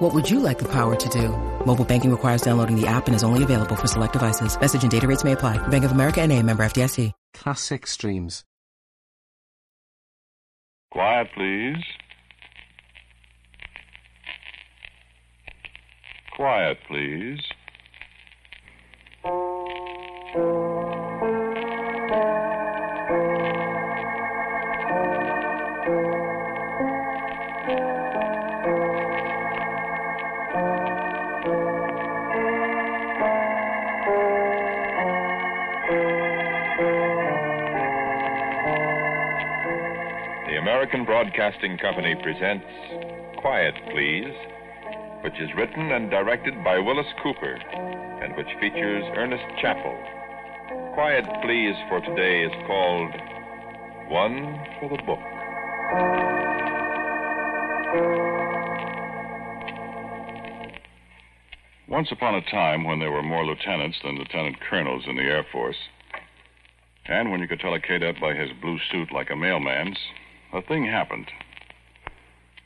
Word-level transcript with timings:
What 0.00 0.14
would 0.14 0.30
you 0.30 0.40
like 0.40 0.58
the 0.58 0.68
power 0.68 0.96
to 0.96 1.08
do? 1.10 1.28
Mobile 1.66 1.84
banking 1.84 2.10
requires 2.10 2.40
downloading 2.40 2.74
the 2.74 2.86
app 2.86 3.06
and 3.06 3.14
is 3.14 3.22
only 3.22 3.42
available 3.42 3.76
for 3.76 3.86
select 3.86 4.14
devices. 4.14 4.58
Message 4.58 4.82
and 4.82 4.90
data 4.90 5.06
rates 5.06 5.24
may 5.24 5.32
apply. 5.32 5.58
Bank 5.68 5.84
of 5.84 5.92
America 5.92 6.22
and 6.22 6.32
a 6.32 6.42
member 6.42 6.62
FDIC. 6.62 7.12
Classic 7.34 7.86
streams. 7.86 8.42
Quiet, 10.90 11.28
please. 11.34 11.84
Quiet, 16.34 16.78
please. 16.88 17.40
American 40.70 41.04
Broadcasting 41.04 41.76
Company 41.78 42.14
presents 42.22 42.64
Quiet, 43.38 43.74
Please, 43.90 44.32
which 45.22 45.34
is 45.40 45.50
written 45.56 45.90
and 45.90 46.08
directed 46.08 46.62
by 46.62 46.78
Willis 46.78 47.08
Cooper 47.24 47.54
and 48.22 48.36
which 48.36 48.46
features 48.60 49.02
Ernest 49.16 49.42
Chappell. 49.60 49.98
Quiet, 50.94 51.24
Please 51.42 51.74
for 51.88 52.00
today 52.02 52.44
is 52.44 52.52
called 52.68 53.10
One 54.10 54.64
for 54.78 54.88
the 54.90 55.02
Book. 55.02 55.18
Once 61.88 62.12
upon 62.12 62.36
a 62.36 62.42
time, 62.48 62.84
when 62.84 63.00
there 63.00 63.10
were 63.10 63.24
more 63.24 63.44
lieutenants 63.44 63.98
than 64.04 64.16
lieutenant 64.16 64.56
colonels 64.70 65.02
in 65.08 65.16
the 65.16 65.22
Air 65.22 65.44
Force, 65.50 65.88
and 67.06 67.32
when 67.32 67.40
you 67.40 67.48
could 67.48 67.58
tell 67.58 67.74
a 67.74 67.80
cadet 67.80 68.20
by 68.20 68.34
his 68.34 68.50
blue 68.62 68.78
suit 68.92 69.10
like 69.12 69.30
a 69.30 69.36
mailman's, 69.36 69.98
a 70.52 70.62
thing 70.62 70.84
happened. 70.84 71.30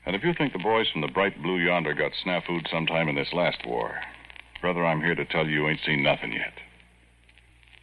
And 0.06 0.14
if 0.14 0.22
you 0.22 0.34
think 0.34 0.52
the 0.52 0.58
boys 0.58 0.86
from 0.90 1.00
the 1.00 1.08
bright 1.08 1.42
blue 1.42 1.58
yonder 1.58 1.94
got 1.94 2.12
snafu'd 2.24 2.68
sometime 2.70 3.08
in 3.08 3.14
this 3.14 3.32
last 3.32 3.58
war, 3.66 3.94
brother, 4.60 4.84
I'm 4.84 5.00
here 5.00 5.14
to 5.14 5.24
tell 5.24 5.46
you 5.46 5.62
you 5.62 5.68
ain't 5.68 5.80
seen 5.84 6.02
nothing 6.02 6.32
yet. 6.32 6.52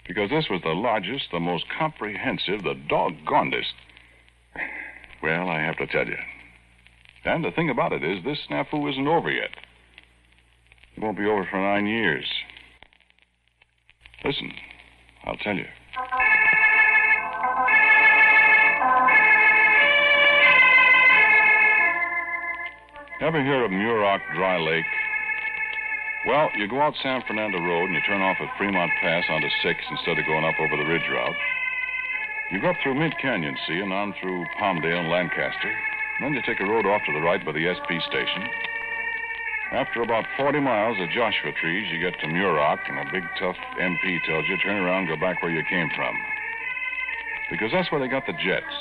Because 0.07 0.29
this 0.29 0.49
was 0.49 0.61
the 0.63 0.69
largest, 0.69 1.25
the 1.31 1.39
most 1.39 1.65
comprehensive, 1.77 2.63
the 2.63 2.75
doggonedest. 2.89 3.73
Well, 5.23 5.49
I 5.49 5.61
have 5.61 5.77
to 5.77 5.87
tell 5.87 6.07
you. 6.07 6.17
And 7.23 7.43
the 7.43 7.51
thing 7.51 7.69
about 7.69 7.93
it 7.93 8.03
is, 8.03 8.23
this 8.23 8.39
snafu 8.49 8.89
isn't 8.89 9.07
over 9.07 9.31
yet. 9.31 9.51
It 10.95 11.03
won't 11.03 11.17
be 11.17 11.25
over 11.25 11.47
for 11.49 11.57
nine 11.57 11.85
years. 11.85 12.25
Listen, 14.25 14.51
I'll 15.23 15.37
tell 15.37 15.55
you. 15.55 15.65
Ever 23.21 23.43
hear 23.43 23.63
of 23.63 23.69
Muroc 23.69 24.17
Dry 24.33 24.57
Lake? 24.57 24.89
Well, 26.25 26.49
you 26.57 26.67
go 26.67 26.81
out 26.81 26.97
San 27.03 27.21
Fernando 27.27 27.61
Road 27.61 27.85
and 27.85 27.93
you 27.93 28.01
turn 28.01 28.19
off 28.19 28.37
at 28.41 28.49
Fremont 28.57 28.89
Pass 28.99 29.25
onto 29.29 29.47
6 29.61 29.77
instead 29.91 30.17
of 30.17 30.25
going 30.25 30.43
up 30.43 30.57
over 30.57 30.75
the 30.75 30.89
ridge 30.89 31.05
route. 31.05 31.35
You 32.49 32.59
go 32.59 32.71
up 32.71 32.77
through 32.81 32.97
Mint 32.97 33.13
Canyon, 33.21 33.55
see, 33.67 33.77
and 33.77 33.93
on 33.93 34.15
through 34.19 34.43
Palmdale 34.57 35.05
and 35.05 35.09
Lancaster. 35.09 35.71
Then 36.19 36.33
you 36.33 36.41
take 36.47 36.61
a 36.61 36.65
road 36.65 36.87
off 36.87 37.05
to 37.05 37.13
the 37.13 37.21
right 37.21 37.45
by 37.45 37.51
the 37.51 37.69
SP 37.69 38.01
station. 38.09 38.41
After 39.71 40.01
about 40.01 40.25
40 40.35 40.59
miles 40.59 40.97
of 40.99 41.13
Joshua 41.13 41.53
trees, 41.61 41.93
you 41.93 42.01
get 42.01 42.19
to 42.21 42.25
Muroc, 42.25 42.79
and 42.89 43.07
a 43.07 43.11
big, 43.13 43.23
tough 43.37 43.55
MP 43.77 44.17
tells 44.25 44.49
you 44.49 44.57
turn 44.65 44.81
around 44.81 45.05
and 45.05 45.13
go 45.13 45.21
back 45.21 45.43
where 45.43 45.53
you 45.53 45.61
came 45.69 45.91
from. 45.95 46.17
Because 47.51 47.69
that's 47.71 47.91
where 47.91 48.01
they 48.01 48.07
got 48.07 48.25
the 48.25 48.33
jets, 48.33 48.73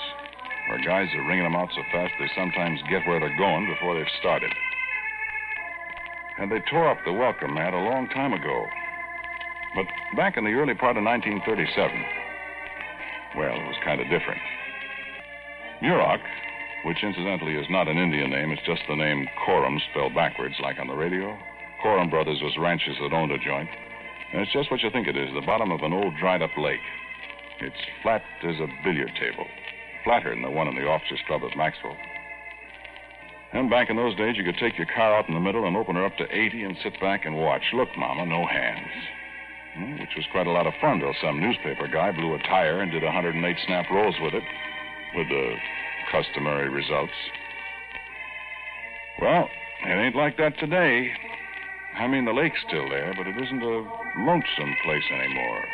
where 0.69 0.85
guys 0.85 1.09
are 1.15 1.27
ringing 1.27 1.45
them 1.45 1.57
out 1.57 1.71
so 1.75 1.83
fast 1.93 2.13
they 2.19 2.31
sometimes 2.35 2.81
get 2.89 3.07
where 3.07 3.21
they're 3.21 3.37
going 3.37 3.67
before 3.67 3.95
they've 3.95 4.19
started. 4.19 4.53
And 6.39 6.51
they 6.51 6.61
tore 6.71 6.91
up 6.91 6.99
the 7.05 7.13
welcome 7.13 7.55
mat 7.55 7.75
a 7.75 7.79
long 7.79 8.09
time 8.09 8.33
ago. 8.33 8.67
But 9.75 9.87
back 10.17 10.37
in 10.37 10.45
the 10.45 10.55
early 10.55 10.75
part 10.75 10.97
of 10.97 11.05
1937, 11.05 11.47
well, 13.37 13.55
it 13.55 13.67
was 13.67 13.77
kind 13.85 14.01
of 14.01 14.09
different. 14.11 14.41
Muroc, 15.83 16.21
which 16.85 17.03
incidentally 17.03 17.55
is 17.55 17.67
not 17.71 17.89
an 17.89 17.99
Indian 17.99 18.31
name, 18.31 18.51
it's 18.51 18.67
just 18.67 18.83
the 18.89 18.97
name 18.97 19.29
Corum 19.47 19.79
spelled 19.91 20.15
backwards, 20.15 20.55
like 20.63 20.79
on 20.79 20.89
the 20.89 20.95
radio. 20.95 21.39
Corum 21.85 22.11
Brothers 22.11 22.41
was 22.43 22.57
ranchers 22.59 22.97
that 23.01 23.15
owned 23.15 23.33
a 23.33 23.39
joint. 23.39 23.69
And 24.33 24.43
it's 24.43 24.53
just 24.53 24.71
what 24.71 24.83
you 24.83 24.91
think 24.91 25.09
it 25.09 25.17
is 25.17 25.31
the 25.35 25.47
bottom 25.47 25.71
of 25.71 25.83
an 25.83 25.93
old 25.93 26.15
dried 26.19 26.43
up 26.43 26.57
lake. 26.57 26.85
It's 27.61 27.83
flat 28.03 28.23
as 28.43 28.57
a 28.61 28.69
billiard 28.85 29.13
table, 29.21 29.47
flatter 30.05 30.31
than 30.31 30.43
the 30.43 30.51
one 30.51 30.69
in 30.69 30.75
the 30.75 30.87
officers' 30.87 31.21
club 31.27 31.43
at 31.45 31.57
Maxwell. 31.57 31.97
And 33.53 33.69
back 33.69 33.91
in 33.91 33.97
those 33.97 34.17
days, 34.17 34.37
you 34.37 34.45
could 34.45 34.59
take 34.59 34.79
your 34.79 34.87
car 34.95 35.17
out 35.19 35.29
in 35.29 35.35
the 35.35 35.41
middle 35.41 35.67
and 35.67 35.77
open 35.77 35.97
her 35.97 36.07
up 36.07 36.17
to 36.19 36.25
80 36.31 36.63
and 36.63 36.77
sit 36.83 37.01
back 37.01 37.27
and 37.27 37.37
watch. 37.37 37.63
Look, 37.75 37.89
Mama, 37.99 38.25
no 38.27 38.47
hands. 38.47 38.93
Hmm, 39.75 39.99
Which 39.99 40.15
was 40.17 40.25
quite 40.31 40.47
a 40.47 40.53
lot 40.53 40.67
of 40.67 40.75
fun 40.81 41.01
till 41.01 41.15
some 41.21 41.41
newspaper 41.41 41.89
guy 41.89 42.13
blew 42.13 42.35
a 42.35 42.39
tire 42.39 42.81
and 42.81 42.93
did 42.93 43.03
108 43.03 43.57
snap 43.67 43.91
rolls 43.91 44.15
with 44.21 44.35
it, 44.35 44.45
with 45.17 45.29
the 45.29 45.55
customary 46.13 46.69
results. 46.69 47.13
Well, 49.21 49.49
it 49.87 49.95
ain't 49.99 50.17
like 50.17 50.37
that 50.39 50.59
today. 50.59 51.11
I 51.99 52.07
mean, 52.07 52.25
the 52.25 52.33
lake's 52.33 52.61
still 52.67 52.89
there, 52.89 53.13
but 53.17 53.27
it 53.27 53.37
isn't 53.37 53.63
a 53.63 53.85
lonesome 54.19 54.75
place 54.85 55.05
anymore. 55.13 55.65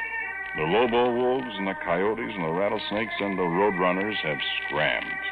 The 0.57 0.63
lobo 0.63 1.13
wolves 1.13 1.55
and 1.59 1.69
the 1.69 1.77
coyotes 1.85 2.33
and 2.35 2.45
the 2.45 2.49
rattlesnakes 2.49 3.13
and 3.21 3.39
the 3.39 3.43
roadrunners 3.43 4.17
have 4.25 4.39
scrammed. 4.65 5.23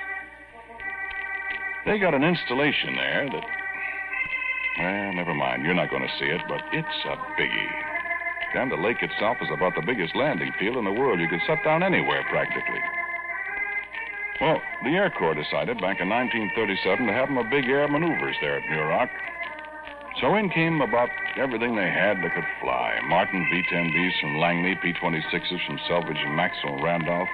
They 1.87 1.99
got 1.99 2.15
an 2.15 2.25
installation 2.25 2.97
there 2.97 3.29
that. 3.33 3.45
Well, 4.79 5.13
never 5.15 5.35
mind. 5.35 5.65
You're 5.65 5.75
not 5.75 5.91
going 5.91 6.03
to 6.03 6.19
see 6.19 6.27
it, 6.27 6.41
but 6.49 6.61
it's 6.73 7.05
a 7.07 7.17
biggie. 7.41 7.73
And 8.55 8.71
the 8.71 8.77
lake 8.77 9.03
itself 9.03 9.39
is 9.41 9.49
about 9.53 9.75
the 9.75 9.83
biggest 9.83 10.15
landing 10.15 10.53
field 10.59 10.77
in 10.77 10.85
the 10.85 10.93
world. 10.93 11.21
You 11.21 11.29
could 11.29 11.43
set 11.47 11.65
down 11.65 11.83
anywhere 11.83 12.23
practically. 12.31 12.81
Well, 14.41 14.61
the 14.83 14.91
Air 14.91 15.11
Corps 15.11 15.35
decided 15.35 15.81
back 15.81 16.01
in 16.01 16.09
1937 16.09 17.07
to 17.07 17.13
have 17.13 17.29
them 17.29 17.39
a 17.39 17.49
big 17.49 17.69
air 17.69 17.89
maneuvers 17.89 18.37
there 18.41 18.59
at 18.59 18.65
Muroc. 18.71 19.09
So 20.23 20.31
in 20.39 20.49
came 20.49 20.81
about 20.81 21.11
everything 21.35 21.75
they 21.75 21.91
had 21.91 22.23
that 22.23 22.35
could 22.35 22.47
fly. 22.63 22.95
Martin 23.11 23.43
B-10Bs 23.51 24.21
from 24.21 24.39
Langley, 24.39 24.79
P-26s 24.81 25.67
from 25.67 25.79
Selfridge 25.89 26.23
and 26.23 26.37
Maxwell 26.37 26.75
and 26.75 26.85
Randolph, 26.85 27.29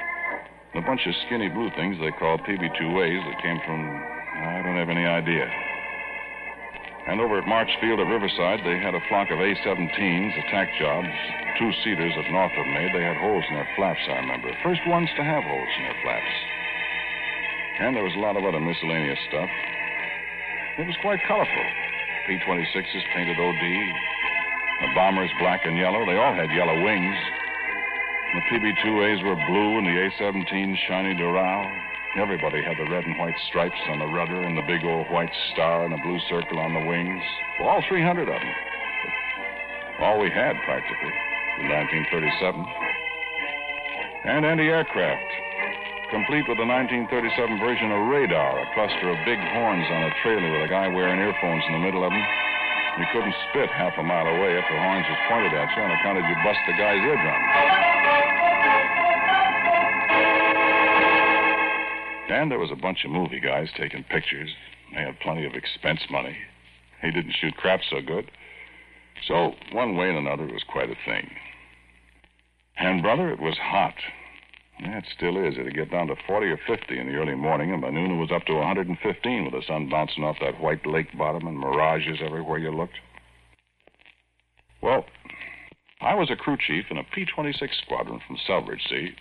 and 0.73 0.83
a 0.83 0.87
bunch 0.87 1.05
of 1.05 1.13
skinny 1.27 1.49
blue 1.53 1.69
things 1.77 2.01
they 2.01 2.11
called 2.17 2.41
PB-2As 2.49 3.21
that 3.29 3.43
came 3.43 3.61
from, 3.69 3.85
I 3.85 4.65
don't 4.65 4.81
have 4.81 4.89
any 4.89 5.05
idea. 5.05 5.45
And 7.05 7.21
over 7.21 7.37
at 7.37 7.47
March 7.47 7.69
Field 7.81 8.01
at 8.01 8.09
Riverside, 8.09 8.65
they 8.65 8.81
had 8.81 8.95
a 8.97 9.05
flock 9.13 9.29
of 9.29 9.41
A-17s, 9.41 10.33
attack 10.49 10.73
jobs, 10.81 11.13
two-seaters 11.61 12.17
that 12.17 12.33
Northrop 12.33 12.67
made. 12.73 12.97
They 12.97 13.05
had 13.05 13.21
holes 13.21 13.45
in 13.51 13.57
their 13.57 13.69
flaps, 13.77 14.01
I 14.09 14.25
remember. 14.25 14.57
First 14.65 14.81
ones 14.87 15.09
to 15.17 15.25
have 15.25 15.45
holes 15.45 15.73
in 15.77 15.83
their 15.85 16.01
flaps. 16.01 16.33
And 17.81 17.97
there 17.97 18.05
was 18.05 18.17
a 18.17 18.25
lot 18.25 18.37
of 18.37 18.45
other 18.45 18.61
miscellaneous 18.61 19.19
stuff. 19.29 19.51
It 20.79 20.87
was 20.87 20.97
quite 21.03 21.21
colorful. 21.29 21.90
P-26s 22.31 23.03
painted 23.13 23.41
OD. 23.41 23.59
The 23.59 24.95
bombers 24.95 25.31
black 25.41 25.67
and 25.67 25.77
yellow. 25.77 26.07
They 26.07 26.15
all 26.15 26.33
had 26.33 26.47
yellow 26.55 26.81
wings. 26.81 27.17
The 28.35 28.41
PB-2As 28.47 29.25
were 29.25 29.35
blue 29.51 29.79
and 29.79 29.87
the 29.87 29.99
A-17s 29.99 30.77
shiny 30.87 31.17
Dural. 31.17 31.67
Everybody 32.17 32.63
had 32.63 32.79
the 32.79 32.89
red 32.89 33.03
and 33.03 33.19
white 33.19 33.35
stripes 33.49 33.83
on 33.89 33.99
the 33.99 34.07
rudder 34.07 34.43
and 34.43 34.57
the 34.57 34.63
big 34.63 34.85
old 34.85 35.11
white 35.11 35.35
star 35.53 35.85
and 35.85 35.93
a 35.93 35.99
blue 36.07 36.21
circle 36.29 36.61
on 36.61 36.73
the 36.73 36.87
wings. 36.87 37.23
All 37.63 37.83
300 37.89 38.23
of 38.23 38.29
them. 38.29 38.55
All 39.99 40.21
we 40.21 40.31
had, 40.31 40.55
practically, 40.63 41.15
in 41.59 41.69
1937. 41.69 42.65
And 44.23 44.47
anti-aircraft, 44.47 45.31
complete 46.11 46.43
with 46.51 46.59
the 46.59 46.67
1937 46.67 47.63
version 47.63 47.95
of 47.95 48.11
radar, 48.11 48.59
a 48.59 48.67
cluster 48.75 49.15
of 49.15 49.19
big 49.25 49.39
horns 49.55 49.87
on 49.95 50.11
a 50.11 50.13
trailer 50.23 50.51
with 50.51 50.67
a 50.67 50.71
guy 50.71 50.91
wearing 50.91 51.23
earphones 51.23 51.63
in 51.71 51.73
the 51.73 51.83
middle 51.87 52.03
of 52.03 52.11
them. 52.11 52.27
You 52.99 53.07
couldn't 53.15 53.35
spit 53.51 53.71
half 53.71 53.95
a 53.97 54.03
mile 54.03 54.27
away 54.27 54.59
if 54.59 54.67
the 54.67 54.79
horns 54.79 55.07
was 55.07 55.21
pointed 55.31 55.55
at 55.55 55.71
you 55.71 55.83
on 55.83 55.91
account 55.95 56.19
of 56.19 56.27
you 56.27 56.35
bust 56.43 56.59
the 56.67 56.75
guy's 56.75 56.99
eardrum. 56.99 57.43
And 62.31 62.51
there 62.51 62.59
was 62.59 62.71
a 62.71 62.77
bunch 62.77 63.05
of 63.05 63.11
movie 63.11 63.41
guys 63.41 63.69
taking 63.79 64.03
pictures. 64.05 64.51
They 64.93 65.03
had 65.03 65.19
plenty 65.21 65.47
of 65.47 65.55
expense 65.55 66.01
money. 66.11 66.37
He 67.03 67.11
didn't 67.11 67.35
shoot 67.41 67.57
crap 67.57 67.81
so 67.89 68.03
good. 68.03 68.31
So, 69.27 69.55
one 69.73 69.97
way 69.97 70.09
and 70.09 70.19
another, 70.19 70.45
it 70.49 70.53
was 70.53 70.65
quite 70.67 70.91
a 70.91 70.99
thing. 71.07 71.31
And, 72.77 73.03
brother, 73.03 73.31
it 73.31 73.41
was 73.41 73.57
hot. 73.59 73.95
Yeah, 74.83 74.99
it 74.99 75.05
still 75.15 75.37
is. 75.37 75.59
It'd 75.59 75.75
get 75.75 75.91
down 75.91 76.07
to 76.07 76.17
40 76.27 76.47
or 76.47 76.57
50 76.67 76.99
in 76.99 77.07
the 77.07 77.15
early 77.15 77.35
morning, 77.35 77.71
and 77.71 77.83
by 77.83 77.91
noon 77.91 78.13
it 78.13 78.21
was 78.21 78.33
up 78.33 78.47
to 78.47 78.55
115 78.55 79.45
with 79.45 79.53
the 79.53 79.63
sun 79.67 79.91
bouncing 79.91 80.25
off 80.25 80.37
that 80.41 80.61
white 80.61 80.87
lake 80.87 81.17
bottom 81.19 81.47
and 81.47 81.59
mirages 81.59 82.21
everywhere 82.23 82.59
you 82.59 82.71
looked. 82.71 82.99
Well, 84.83 85.05
I 86.01 86.15
was 86.15 86.31
a 86.31 86.37
crew 86.37 86.57
chief 86.57 86.87
in 86.91 86.97
a 86.97 87.05
P 87.05 87.27
26 87.27 87.77
squadron 87.85 88.21
from 88.27 88.39
Selfridge, 88.47 88.87
see? 88.89 89.15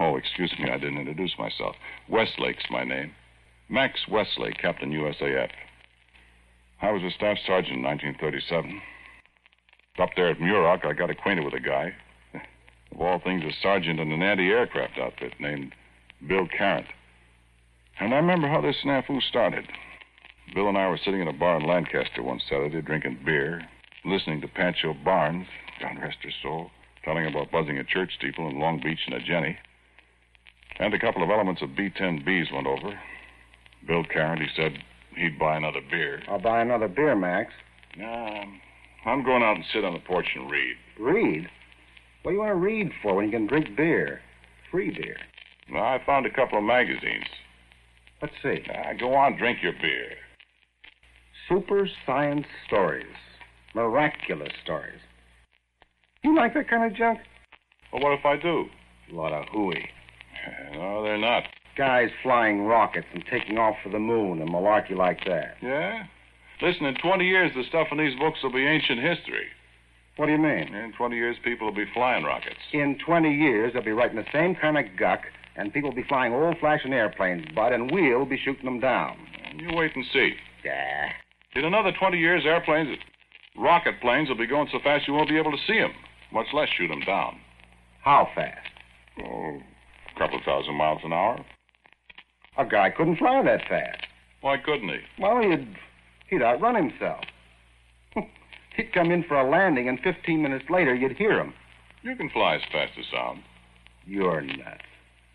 Oh, 0.00 0.16
excuse 0.16 0.52
me, 0.58 0.70
I 0.70 0.78
didn't 0.78 0.98
introduce 0.98 1.38
myself. 1.38 1.76
Westlake's 2.08 2.64
my 2.70 2.84
name. 2.84 3.12
Max 3.68 4.00
Westlake, 4.08 4.58
Captain 4.58 4.92
USAF. 4.92 5.50
I 6.80 6.90
was 6.90 7.02
a 7.02 7.10
staff 7.10 7.36
sergeant 7.46 7.76
in 7.76 7.82
1937. 7.82 8.80
Up 9.98 10.08
there 10.16 10.28
at 10.30 10.38
Muroc, 10.38 10.86
I 10.86 10.94
got 10.94 11.10
acquainted 11.10 11.44
with 11.44 11.54
a 11.54 11.60
guy. 11.60 11.94
Of 12.94 13.00
all 13.00 13.18
things, 13.18 13.42
a 13.44 13.52
sergeant 13.62 14.00
in 14.00 14.12
an 14.12 14.22
anti 14.22 14.48
aircraft 14.48 14.98
outfit 14.98 15.34
named 15.40 15.72
Bill 16.26 16.46
Carrant. 16.46 16.86
And 17.98 18.12
I 18.12 18.16
remember 18.16 18.48
how 18.48 18.60
this 18.60 18.76
snafu 18.84 19.22
started. 19.22 19.66
Bill 20.54 20.68
and 20.68 20.76
I 20.76 20.88
were 20.88 20.98
sitting 21.02 21.20
in 21.20 21.28
a 21.28 21.32
bar 21.32 21.56
in 21.56 21.66
Lancaster 21.66 22.22
one 22.22 22.40
Saturday 22.48 22.82
drinking 22.82 23.20
beer, 23.24 23.62
listening 24.04 24.40
to 24.42 24.48
Pancho 24.48 24.94
Barnes, 25.04 25.46
God 25.80 25.98
rest 26.00 26.18
his 26.22 26.34
soul, 26.42 26.70
telling 27.04 27.26
about 27.26 27.50
buzzing 27.50 27.78
a 27.78 27.84
church 27.84 28.12
steeple 28.18 28.48
in 28.48 28.58
Long 28.58 28.80
Beach 28.80 29.00
and 29.06 29.14
a 29.14 29.20
Jenny. 29.20 29.56
And 30.78 30.92
a 30.92 30.98
couple 30.98 31.22
of 31.22 31.30
elements 31.30 31.62
of 31.62 31.76
B 31.76 31.90
10Bs 31.90 32.52
went 32.52 32.66
over. 32.66 32.98
Bill 33.86 34.04
Carrant, 34.04 34.42
he 34.42 34.48
said 34.54 34.78
he'd 35.16 35.38
buy 35.38 35.56
another 35.56 35.80
beer. 35.90 36.22
I'll 36.28 36.40
buy 36.40 36.60
another 36.60 36.88
beer, 36.88 37.16
Max. 37.16 37.52
Um, 37.96 38.60
I'm 39.04 39.24
going 39.24 39.42
out 39.42 39.56
and 39.56 39.64
sit 39.72 39.84
on 39.84 39.92
the 39.92 40.00
porch 40.00 40.28
and 40.34 40.50
read. 40.50 40.76
Read? 40.98 41.48
What 42.22 42.30
do 42.30 42.34
you 42.34 42.40
want 42.40 42.50
to 42.50 42.54
read 42.56 42.92
for 43.02 43.16
when 43.16 43.24
you 43.24 43.32
can 43.32 43.46
drink 43.46 43.76
beer? 43.76 44.20
Free 44.70 44.90
beer. 44.90 45.16
Well, 45.72 45.82
I 45.82 46.00
found 46.06 46.26
a 46.26 46.30
couple 46.30 46.58
of 46.58 46.64
magazines. 46.64 47.26
Let's 48.20 48.34
see. 48.42 48.62
Uh, 48.70 48.92
go 48.98 49.14
on, 49.14 49.36
drink 49.36 49.58
your 49.62 49.72
beer. 49.72 50.14
Super 51.48 51.88
science 52.06 52.46
stories. 52.66 53.16
Miraculous 53.74 54.52
stories. 54.62 55.00
You 56.22 56.36
like 56.36 56.54
that 56.54 56.68
kind 56.70 56.90
of 56.90 56.96
junk? 56.96 57.18
Well, 57.92 58.02
what 58.02 58.12
if 58.12 58.24
I 58.24 58.36
do? 58.36 58.66
A 59.10 59.14
lot 59.14 59.32
of 59.32 59.46
hooey. 59.52 59.88
No, 60.74 61.02
they're 61.02 61.18
not. 61.18 61.44
Guys 61.76 62.10
flying 62.22 62.62
rockets 62.62 63.06
and 63.12 63.24
taking 63.30 63.58
off 63.58 63.76
for 63.82 63.88
the 63.88 63.98
moon 63.98 64.40
and 64.40 64.50
malarkey 64.50 64.96
like 64.96 65.24
that. 65.26 65.56
Yeah? 65.60 66.04
Listen, 66.60 66.86
in 66.86 66.94
20 66.94 67.26
years, 67.26 67.50
the 67.56 67.64
stuff 67.68 67.88
in 67.90 67.98
these 67.98 68.16
books 68.18 68.38
will 68.42 68.52
be 68.52 68.66
ancient 68.66 69.00
history. 69.00 69.46
What 70.16 70.26
do 70.26 70.32
you 70.32 70.38
mean? 70.38 70.74
In 70.74 70.92
20 70.96 71.16
years, 71.16 71.36
people 71.42 71.66
will 71.66 71.74
be 71.74 71.90
flying 71.94 72.24
rockets. 72.24 72.58
In 72.72 72.98
20 73.04 73.34
years, 73.34 73.72
they'll 73.72 73.82
be 73.82 73.92
writing 73.92 74.16
the 74.16 74.26
same 74.32 74.54
kind 74.54 74.76
of 74.76 74.84
guck, 74.98 75.20
and 75.56 75.72
people 75.72 75.90
will 75.90 75.96
be 75.96 76.04
flying 76.08 76.34
old 76.34 76.58
flashing 76.60 76.92
airplanes, 76.92 77.46
Bud, 77.54 77.72
and 77.72 77.90
we'll 77.90 78.26
be 78.26 78.38
shooting 78.38 78.66
them 78.66 78.80
down. 78.80 79.16
You 79.56 79.74
wait 79.74 79.96
and 79.96 80.04
see. 80.12 80.34
Yeah. 80.64 81.08
In 81.54 81.64
another 81.64 81.92
20 81.98 82.18
years, 82.18 82.44
airplanes, 82.44 82.98
rocket 83.56 84.00
planes 84.00 84.28
will 84.28 84.36
be 84.36 84.46
going 84.46 84.68
so 84.70 84.78
fast 84.84 85.08
you 85.08 85.14
won't 85.14 85.28
be 85.28 85.38
able 85.38 85.52
to 85.52 85.58
see 85.66 85.78
them, 85.78 85.92
much 86.32 86.46
less 86.52 86.68
shoot 86.76 86.88
them 86.88 87.02
down. 87.06 87.38
How 88.02 88.28
fast? 88.34 88.68
Oh, 89.18 89.58
a 90.14 90.18
couple 90.18 90.40
thousand 90.44 90.74
miles 90.74 91.00
an 91.04 91.12
hour. 91.12 91.44
A 92.58 92.66
guy 92.66 92.90
couldn't 92.90 93.16
fly 93.16 93.42
that 93.42 93.66
fast. 93.68 94.06
Why 94.42 94.56
couldn't 94.58 94.88
he? 94.88 94.98
Well, 95.18 95.40
he'd 95.40 95.66
he'd 96.28 96.42
outrun 96.42 96.74
himself. 96.74 97.24
He'd 98.76 98.92
come 98.92 99.10
in 99.10 99.24
for 99.24 99.36
a 99.36 99.48
landing, 99.48 99.88
and 99.88 99.98
15 100.00 100.42
minutes 100.42 100.64
later, 100.70 100.94
you'd 100.94 101.16
hear 101.16 101.38
him. 101.38 101.54
You 102.02 102.16
can 102.16 102.30
fly 102.30 102.56
as 102.56 102.62
fast 102.70 102.92
as 102.98 103.06
sound. 103.12 103.42
You're 104.04 104.40
nuts. 104.40 104.82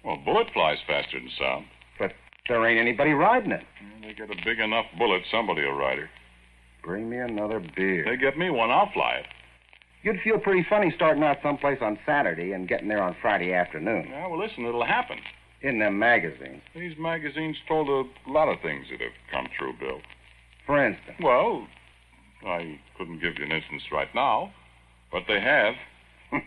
Well, 0.04 0.16
a 0.16 0.26
bullet 0.26 0.48
flies 0.54 0.78
faster 0.86 1.20
than 1.20 1.30
sound. 1.40 1.66
But 2.00 2.12
there 2.48 2.66
ain't 2.68 2.80
anybody 2.80 3.12
riding 3.12 3.52
it. 3.52 3.64
They 4.02 4.14
get 4.14 4.30
a 4.30 4.36
big 4.46 4.60
enough 4.60 4.86
bullet, 4.98 5.24
somebody 5.32 5.62
will 5.62 5.78
ride 5.78 6.00
her. 6.00 6.10
Bring 6.84 7.10
me 7.10 7.18
another 7.18 7.60
beer. 7.76 8.06
They 8.06 8.18
get 8.18 8.38
me 8.38 8.50
one, 8.50 8.72
I'll 8.72 8.92
fly 8.94 9.16
it. 9.16 9.26
You'd 10.04 10.22
feel 10.24 10.40
pretty 10.40 10.66
funny 10.70 10.94
starting 10.96 11.24
out 11.24 11.38
someplace 11.44 11.80
on 11.82 12.00
Saturday 12.06 12.52
and 12.52 12.68
getting 12.68 12.88
there 12.88 13.02
on 13.02 13.16
Friday 13.22 13.54
afternoon. 13.54 14.08
Yeah, 14.10 14.28
well, 14.28 14.40
listen, 14.40 14.66
it'll 14.66 14.86
happen. 14.86 15.18
In 15.62 15.80
them 15.80 15.98
magazines. 15.98 16.62
These 16.76 16.98
magazines 17.00 17.58
told 17.68 17.90
a 17.90 18.32
lot 18.32 18.48
of 18.48 18.62
things 18.62 18.86
that 18.92 19.02
have 19.02 19.12
come 19.32 19.48
true, 19.58 19.74
Bill. 19.80 20.00
For 20.66 20.86
instance. 20.86 21.18
Well, 21.22 21.68
I 22.48 22.80
couldn't 22.98 23.20
give 23.20 23.38
you 23.38 23.46
an 23.46 23.52
instance 23.52 23.84
right 23.92 24.08
now, 24.16 24.52
but 25.12 25.24
they 25.28 25.40
have. 25.40 25.74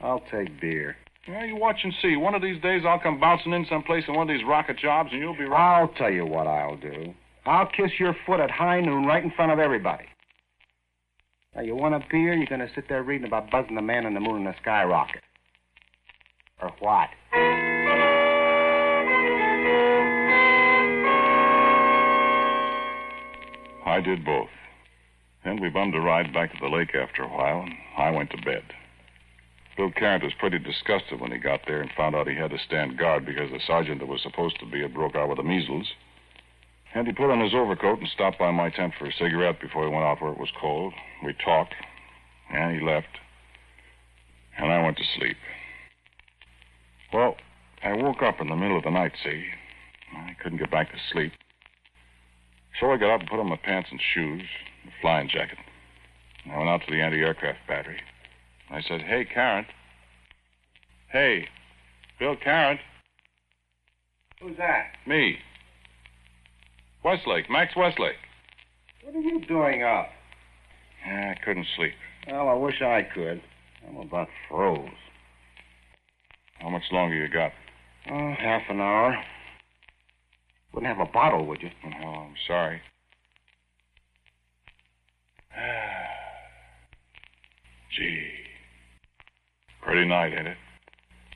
I'll 0.00 0.22
take 0.30 0.60
beer. 0.60 0.96
Yeah, 1.28 1.44
you 1.44 1.56
watch 1.56 1.76
and 1.82 1.92
see. 2.00 2.16
One 2.16 2.34
of 2.34 2.42
these 2.42 2.60
days 2.62 2.82
I'll 2.86 3.00
come 3.00 3.20
bouncing 3.20 3.52
in 3.52 3.66
someplace 3.68 4.04
in 4.08 4.14
one 4.14 4.30
of 4.30 4.34
these 4.34 4.46
rocket 4.46 4.78
jobs, 4.78 5.10
and 5.12 5.20
you'll 5.20 5.36
be 5.36 5.44
right. 5.44 5.80
I'll 5.80 5.88
tell 5.88 6.10
you 6.10 6.24
what 6.24 6.46
I'll 6.46 6.76
do. 6.76 7.14
I'll 7.44 7.66
kiss 7.66 7.90
your 7.98 8.16
foot 8.26 8.40
at 8.40 8.50
high 8.50 8.80
noon 8.80 9.04
right 9.04 9.22
in 9.22 9.30
front 9.32 9.52
of 9.52 9.58
everybody. 9.58 10.04
Now, 11.54 11.62
you 11.62 11.74
want 11.74 11.94
a 11.94 12.00
beer? 12.10 12.34
You're 12.34 12.46
going 12.46 12.60
to 12.60 12.70
sit 12.74 12.88
there 12.88 13.02
reading 13.02 13.26
about 13.26 13.50
buzzing 13.50 13.74
the 13.74 13.82
man 13.82 14.06
on 14.06 14.14
the 14.14 14.20
moon 14.20 14.42
in 14.42 14.46
a 14.46 14.54
skyrocket. 14.60 15.22
Or 16.62 16.70
what? 16.78 17.08
I 23.86 24.00
did 24.00 24.24
both. 24.24 24.48
And 25.44 25.60
we 25.60 25.70
bummed 25.70 25.94
a 25.94 26.00
ride 26.00 26.32
back 26.32 26.52
to 26.52 26.58
the 26.60 26.68
lake 26.68 26.94
after 26.94 27.22
a 27.22 27.28
while, 27.28 27.62
and 27.62 27.74
I 27.96 28.10
went 28.10 28.30
to 28.30 28.36
bed. 28.36 28.62
Bill 29.76 29.90
Carrant 29.90 30.24
was 30.24 30.34
pretty 30.38 30.58
disgusted 30.58 31.20
when 31.20 31.32
he 31.32 31.38
got 31.38 31.60
there 31.66 31.80
and 31.80 31.90
found 31.96 32.14
out 32.14 32.28
he 32.28 32.36
had 32.36 32.50
to 32.50 32.58
stand 32.58 32.98
guard 32.98 33.24
because 33.24 33.50
the 33.50 33.60
sergeant 33.66 34.00
that 34.00 34.08
was 34.08 34.20
supposed 34.22 34.60
to 34.60 34.66
be 34.66 34.82
had 34.82 34.92
broke 34.92 35.16
out 35.16 35.28
with 35.28 35.38
the 35.38 35.42
measles. 35.42 35.86
And 36.94 37.06
he 37.06 37.12
put 37.12 37.30
on 37.30 37.40
his 37.40 37.54
overcoat 37.54 38.00
and 38.00 38.08
stopped 38.08 38.38
by 38.38 38.50
my 38.50 38.68
tent 38.68 38.94
for 38.98 39.06
a 39.06 39.12
cigarette 39.12 39.60
before 39.60 39.84
he 39.84 39.90
went 39.90 40.04
out 40.04 40.20
where 40.20 40.32
it 40.32 40.38
was 40.38 40.50
cold. 40.60 40.92
We 41.24 41.32
talked, 41.32 41.74
and 42.52 42.78
he 42.78 42.84
left. 42.84 43.18
And 44.58 44.70
I 44.70 44.82
went 44.82 44.98
to 44.98 45.04
sleep. 45.16 45.36
Well, 47.12 47.36
I 47.82 47.94
woke 47.94 48.22
up 48.22 48.40
in 48.40 48.48
the 48.48 48.56
middle 48.56 48.76
of 48.76 48.84
the 48.84 48.90
night, 48.90 49.12
see? 49.24 49.46
I 50.14 50.34
couldn't 50.42 50.58
get 50.58 50.70
back 50.70 50.90
to 50.90 50.98
sleep. 51.12 51.32
So 52.78 52.90
I 52.90 52.98
got 52.98 53.14
up 53.14 53.20
and 53.20 53.30
put 53.30 53.40
on 53.40 53.48
my 53.48 53.56
pants 53.56 53.88
and 53.90 54.00
shoes, 54.14 54.42
a 54.90 55.00
flying 55.00 55.28
jacket. 55.28 55.58
I 56.50 56.56
went 56.56 56.70
out 56.70 56.80
to 56.86 56.90
the 56.90 57.00
anti 57.00 57.18
aircraft 57.18 57.58
battery. 57.68 58.00
I 58.70 58.80
said, 58.82 59.02
Hey, 59.02 59.24
Carrant. 59.24 59.66
Hey, 61.12 61.48
Bill 62.18 62.36
Carrant. 62.36 62.80
Who's 64.40 64.56
that? 64.56 64.92
Me. 65.06 65.38
Westlake, 67.04 67.50
Max 67.50 67.74
Westlake. 67.76 68.16
What 69.04 69.14
are 69.16 69.20
you 69.20 69.44
doing 69.46 69.82
up? 69.82 70.08
Yeah, 71.06 71.34
I 71.36 71.44
couldn't 71.44 71.66
sleep. 71.76 71.92
Well, 72.26 72.48
I 72.48 72.54
wish 72.54 72.80
I 72.82 73.02
could. 73.14 73.42
I'm 73.88 73.96
about 73.96 74.28
froze. 74.48 74.88
How 76.60 76.68
much 76.68 76.82
longer 76.92 77.14
you 77.16 77.28
got? 77.28 77.52
Oh, 78.10 78.34
half 78.38 78.62
an 78.68 78.80
hour. 78.80 79.16
Wouldn't 80.72 80.94
have 80.94 81.06
a 81.06 81.10
bottle, 81.10 81.46
would 81.46 81.62
you? 81.62 81.70
Oh, 81.84 82.06
I'm 82.06 82.34
sorry. 82.46 82.80
Gee. 87.96 88.30
Pretty 89.82 90.06
night, 90.06 90.32
ain't 90.36 90.48
it? 90.48 90.56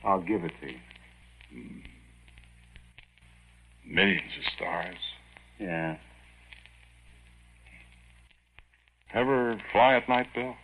I'll 0.03 0.21
give 0.21 0.43
it 0.43 0.51
to 0.61 0.67
you. 0.67 0.77
Hmm. 1.51 1.79
Millions 3.87 4.31
of 4.39 4.45
stars. 4.55 4.97
Yeah. 5.59 5.97
Ever 9.13 9.61
fly 9.71 9.95
at 9.95 10.09
night, 10.09 10.27
Bill? 10.33 10.55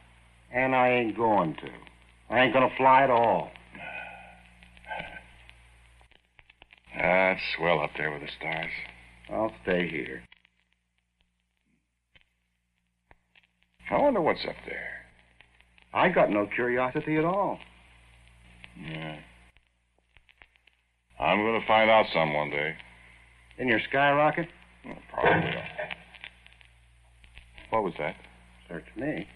And 0.54 0.76
I 0.76 0.90
ain't 0.90 1.16
going 1.16 1.56
to. 1.56 1.70
I 2.30 2.42
ain't 2.42 2.54
going 2.54 2.70
to 2.70 2.76
fly 2.76 3.04
at 3.04 3.10
all. 3.10 3.52
That's 6.96 7.04
ah, 7.04 7.36
swell 7.58 7.82
up 7.82 7.92
there 7.98 8.12
with 8.12 8.22
the 8.22 8.28
stars. 8.38 8.72
I'll 9.30 9.54
stay 9.64 9.88
here. 9.88 10.24
I 13.90 13.98
wonder 13.98 14.22
what's 14.22 14.46
up 14.48 14.56
there. 14.66 14.90
I 15.94 16.10
got 16.10 16.30
no 16.30 16.48
curiosity 16.48 17.18
at 17.18 17.26
all. 17.26 17.60
Yeah. 18.82 19.18
I'm 21.20 21.38
going 21.40 21.60
to 21.60 21.68
find 21.68 21.90
out 21.90 22.06
some 22.14 22.34
one 22.34 22.50
day. 22.50 22.76
In 23.58 23.68
your 23.68 23.80
skyrocket? 23.90 24.48
Well, 24.86 24.98
probably. 25.14 25.52
What 27.70 27.84
was 27.84 27.94
that? 28.00 28.16
Search 28.68 28.86
me. 28.96 29.28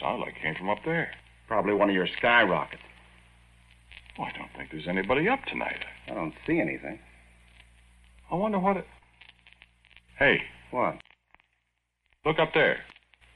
Sounded 0.00 0.20
like 0.24 0.34
it 0.36 0.42
came 0.42 0.54
from 0.54 0.68
up 0.70 0.78
there. 0.84 1.10
Probably 1.48 1.72
one 1.74 1.88
of 1.88 1.94
your 1.94 2.06
skyrockets. 2.18 2.82
Oh, 4.18 4.24
I 4.24 4.32
don't 4.36 4.50
think 4.56 4.70
there's 4.70 4.86
anybody 4.88 5.28
up 5.28 5.40
tonight. 5.46 5.84
I 6.08 6.14
don't 6.14 6.34
see 6.46 6.60
anything. 6.60 6.98
I 8.30 8.34
wonder 8.34 8.58
what 8.58 8.76
it. 8.76 8.86
Hey, 10.18 10.38
What? 10.70 10.96
look 12.26 12.38
up 12.38 12.50
there. 12.52 12.78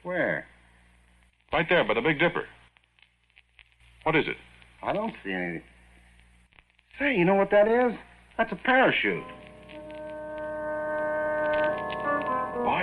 Where? 0.03 0.47
Right 1.53 1.67
there 1.69 1.85
by 1.85 1.95
the 1.95 2.01
Big 2.01 2.19
Dipper. 2.19 2.45
What 4.05 4.17
is 4.17 4.27
it? 4.27 4.37
I 4.83 4.93
don't 4.93 5.15
see 5.25 5.33
anything. 5.33 5.63
Say, 6.99 7.15
you 7.17 7.25
know 7.25 7.35
what 7.35 7.51
that 7.51 7.69
is? 7.69 7.97
That's 8.37 8.53
a 8.53 8.57
parachute. 8.57 9.23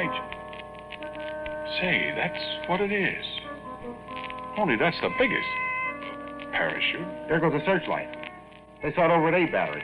J- 0.03 0.19
Say, 1.81 2.13
that's 2.15 2.69
what 2.69 2.81
it 2.81 2.91
is. 2.91 3.25
Only 4.57 4.75
that's 4.75 4.99
the 5.01 5.09
biggest. 5.17 5.47
Parachute. 6.51 7.07
There 7.27 7.39
goes 7.39 7.53
the 7.53 7.63
searchlight. 7.65 8.07
They 8.81 8.93
saw 8.93 9.05
it 9.05 9.11
over 9.11 9.27
at 9.29 9.33
A 9.35 9.51
Battery. 9.51 9.83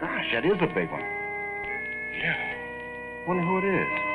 Gosh, 0.00 0.26
that 0.32 0.44
is 0.44 0.58
a 0.60 0.66
big 0.66 0.90
one. 0.90 1.00
Yeah. 2.20 2.54
Wonder 3.26 3.42
who 3.42 3.58
it 3.58 3.64
is. 3.64 4.07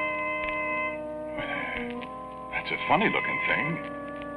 A 2.73 2.87
funny 2.87 3.05
looking 3.05 3.39
thing. 3.45 3.77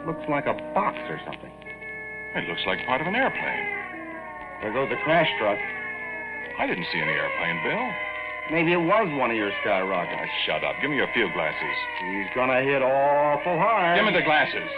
Looks 0.04 0.28
like 0.28 0.44
a 0.44 0.52
box 0.76 0.98
or 1.08 1.18
something. 1.24 1.50
It 2.36 2.44
looks 2.48 2.60
like 2.66 2.84
part 2.84 3.00
of 3.00 3.06
an 3.06 3.16
airplane. 3.16 3.64
There 4.60 4.72
goes 4.76 4.90
the 4.90 5.00
crash 5.04 5.28
truck. 5.40 5.56
I 6.60 6.66
didn't 6.66 6.84
see 6.92 7.00
any 7.00 7.16
airplane, 7.16 7.64
Bill. 7.64 7.88
Maybe 8.52 8.72
it 8.76 8.84
was 8.84 9.08
one 9.16 9.30
of 9.30 9.36
your 9.36 9.50
skyrockets. 9.62 10.20
Ah, 10.20 10.44
shut 10.44 10.64
up. 10.64 10.76
Give 10.82 10.90
me 10.90 10.96
your 10.96 11.08
field 11.14 11.32
glasses. 11.32 11.76
He's 12.12 12.28
gonna 12.34 12.60
hit 12.60 12.82
awful 12.82 13.56
hard. 13.56 13.96
Give 13.96 14.04
me 14.04 14.12
the 14.12 14.22
glasses. 14.22 14.68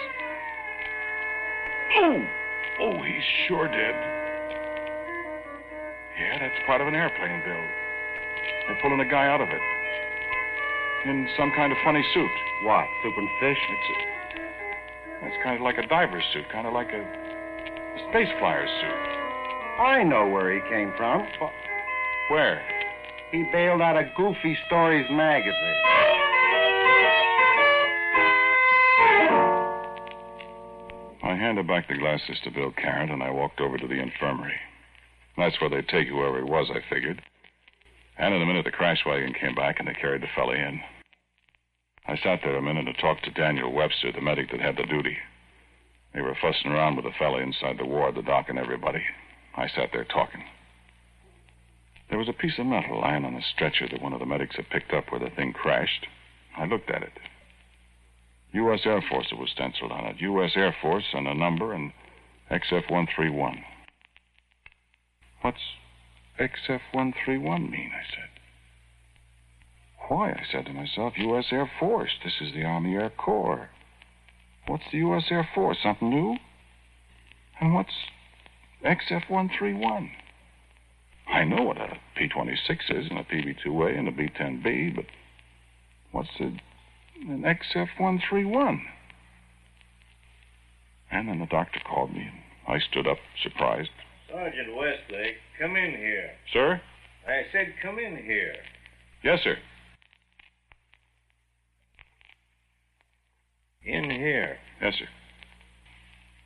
Oh! 1.98 2.22
Oh, 2.78 3.02
he 3.02 3.18
sure 3.48 3.66
did. 3.66 3.94
Yeah, 6.14 6.38
that's 6.38 6.62
part 6.64 6.80
of 6.80 6.86
an 6.86 6.94
airplane, 6.94 7.42
Bill. 7.42 7.64
They're 8.68 8.78
pulling 8.82 9.00
a 9.00 9.10
guy 9.10 9.26
out 9.26 9.40
of 9.40 9.48
it. 9.50 9.60
In 11.04 11.28
some 11.36 11.52
kind 11.56 11.72
of 11.72 11.78
funny 11.84 12.04
suit. 12.12 12.30
What? 12.64 12.84
Soup 13.02 13.14
and 13.16 13.28
fish? 13.40 13.58
It's 13.70 13.88
a, 13.90 15.26
it's 15.26 15.36
kind 15.44 15.56
of 15.56 15.62
like 15.62 15.78
a 15.78 15.86
diver's 15.86 16.24
suit, 16.32 16.44
kind 16.52 16.66
of 16.66 16.72
like 16.72 16.90
a, 16.92 17.00
a 17.00 18.10
space 18.10 18.28
flyer's 18.38 18.68
suit. 18.80 19.18
I 19.80 20.02
know 20.02 20.26
where 20.28 20.52
he 20.52 20.60
came 20.68 20.92
from. 20.96 21.26
Where? 22.30 22.60
He 23.30 23.44
bailed 23.52 23.80
out 23.80 23.96
of 23.96 24.06
Goofy 24.16 24.58
Stories 24.66 25.06
magazine. 25.10 25.82
I 31.22 31.36
handed 31.38 31.68
back 31.68 31.88
the 31.88 31.96
glasses 31.96 32.38
to 32.44 32.50
Bill 32.50 32.72
Carrant, 32.72 33.12
and 33.12 33.22
I 33.22 33.30
walked 33.30 33.60
over 33.60 33.78
to 33.78 33.86
the 33.86 34.00
infirmary. 34.00 34.56
That's 35.36 35.60
where 35.60 35.70
they'd 35.70 35.88
take 35.88 36.08
whoever 36.08 36.38
he 36.38 36.50
was, 36.50 36.70
I 36.70 36.80
figured. 36.92 37.22
And 38.18 38.34
in 38.34 38.42
a 38.42 38.46
minute, 38.46 38.64
the 38.64 38.72
crash 38.72 39.04
wagon 39.06 39.32
came 39.32 39.54
back, 39.54 39.78
and 39.78 39.87
they 39.87 39.94
carried 39.94 40.22
the 40.22 40.28
fella 40.34 40.54
in. 40.54 40.80
I 42.06 42.16
sat 42.16 42.40
there 42.42 42.56
a 42.56 42.62
minute 42.62 42.88
and 42.88 42.98
talked 42.98 43.25
to 43.25 43.30
Daniel 43.30 43.72
Webster, 43.72 44.10
the 44.10 44.20
medic 44.20 44.50
that 44.50 44.60
had 44.60 44.76
the 44.76 44.87
duty. 44.87 45.16
They 46.14 46.22
were 46.22 46.34
fussing 46.34 46.72
around 46.72 46.96
with 46.96 47.04
the 47.04 47.12
fella 47.18 47.38
inside 47.38 47.78
the 47.78 47.87
ward, 47.87 48.16
the 48.16 48.22
doc 48.22 48.48
and 48.48 48.58
everybody. 48.58 49.04
I 49.56 49.68
sat 49.68 49.90
there 49.92 50.04
talking. 50.04 50.42
There 52.08 52.18
was 52.18 52.28
a 52.28 52.32
piece 52.32 52.58
of 52.58 52.66
metal 52.66 53.00
lying 53.00 53.25
on 53.25 53.34
the 53.34 53.42
stretcher 53.42 53.87
that 53.88 54.02
one 54.02 54.14
of 54.14 54.20
the 54.20 54.26
medics 54.26 54.56
had 54.56 54.70
picked 54.70 54.92
up 54.92 55.10
where 55.10 55.20
the 55.20 55.30
thing 55.30 55.52
crashed. 55.52 56.06
I 56.56 56.64
looked 56.64 56.90
at 56.90 57.02
it. 57.02 57.12
U.S. 58.52 58.80
Air 58.87 59.02
Force 59.02 59.28
it 59.30 59.38
was 59.38 59.50
stenciled 59.50 59.92
on 59.92 60.06
it. 60.06 60.16
U.S. 60.20 60.52
Air 60.56 60.75
Force 60.80 61.04
and 61.12 61.28
a 61.28 61.34
number 61.34 61.75
and 61.75 61.92
XF 62.50 62.90
131. 62.90 63.62
What's 65.42 65.58
XF 66.38 66.80
131 66.92 67.71
mean? 67.71 67.90
I 67.92 68.04
said. 68.14 68.28
Why, 70.09 70.30
I 70.30 70.42
said 70.50 70.66
to 70.66 70.73
myself, 70.73 71.14
U.S. 71.18 71.47
Air 71.50 71.71
Force. 71.80 72.12
This 72.25 72.35
is 72.40 72.54
the 72.54 72.64
Army 72.64 72.95
Air 72.95 73.11
Corps. 73.11 73.68
What's 74.66 74.85
the 74.90 74.99
U.S. 74.99 75.25
Air 75.30 75.49
Force? 75.54 75.78
Something 75.83 76.11
new? 76.11 76.37
And 77.61 77.75
what's 77.75 77.92
XF 78.85 79.28
131? 79.28 80.11
I 81.28 81.45
know 81.45 81.62
what 81.62 81.78
a 81.78 81.99
P 82.16 82.28
26 82.28 82.85
is 82.90 83.07
and 83.11 83.18
a 83.18 83.25
PB 83.25 83.57
2A 83.66 83.99
and 83.99 84.09
a 84.09 84.12
B 84.12 84.30
10B, 84.40 84.97
but 84.97 85.04
what's 86.12 86.30
a, 86.40 86.45
an 86.45 87.42
XF 87.42 87.88
131? 87.99 88.80
And 91.11 91.28
then 91.28 91.40
the 91.40 91.47
doctor 91.47 91.80
called 91.80 92.12
me, 92.12 92.21
and 92.21 92.76
I 92.76 92.78
stood 92.78 93.07
up, 93.07 93.18
surprised. 93.42 93.90
Sergeant 94.30 94.76
Westlake, 94.76 95.37
come 95.58 95.76
in 95.76 95.90
here. 95.92 96.30
Sir? 96.52 96.80
I 97.26 97.42
said 97.52 97.75
come 97.82 97.99
in 97.99 98.16
here. 98.16 98.54
Yes, 99.23 99.40
sir. 99.42 99.56
In 103.85 104.11
here. 104.11 104.58
Yes, 104.82 104.94
sir. 104.99 105.08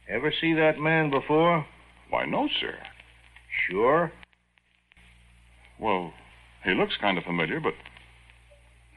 Ever 0.09 0.33
see 0.41 0.55
that 0.55 0.79
man 0.79 1.11
before? 1.11 1.67
Why, 2.11 2.25
no, 2.25 2.49
sir. 2.61 2.75
Sure. 3.69 4.13
Well, 5.81 6.13
he 6.65 6.73
looks 6.75 6.95
kind 7.01 7.19
of 7.19 7.25
familiar, 7.25 7.59
but 7.61 7.75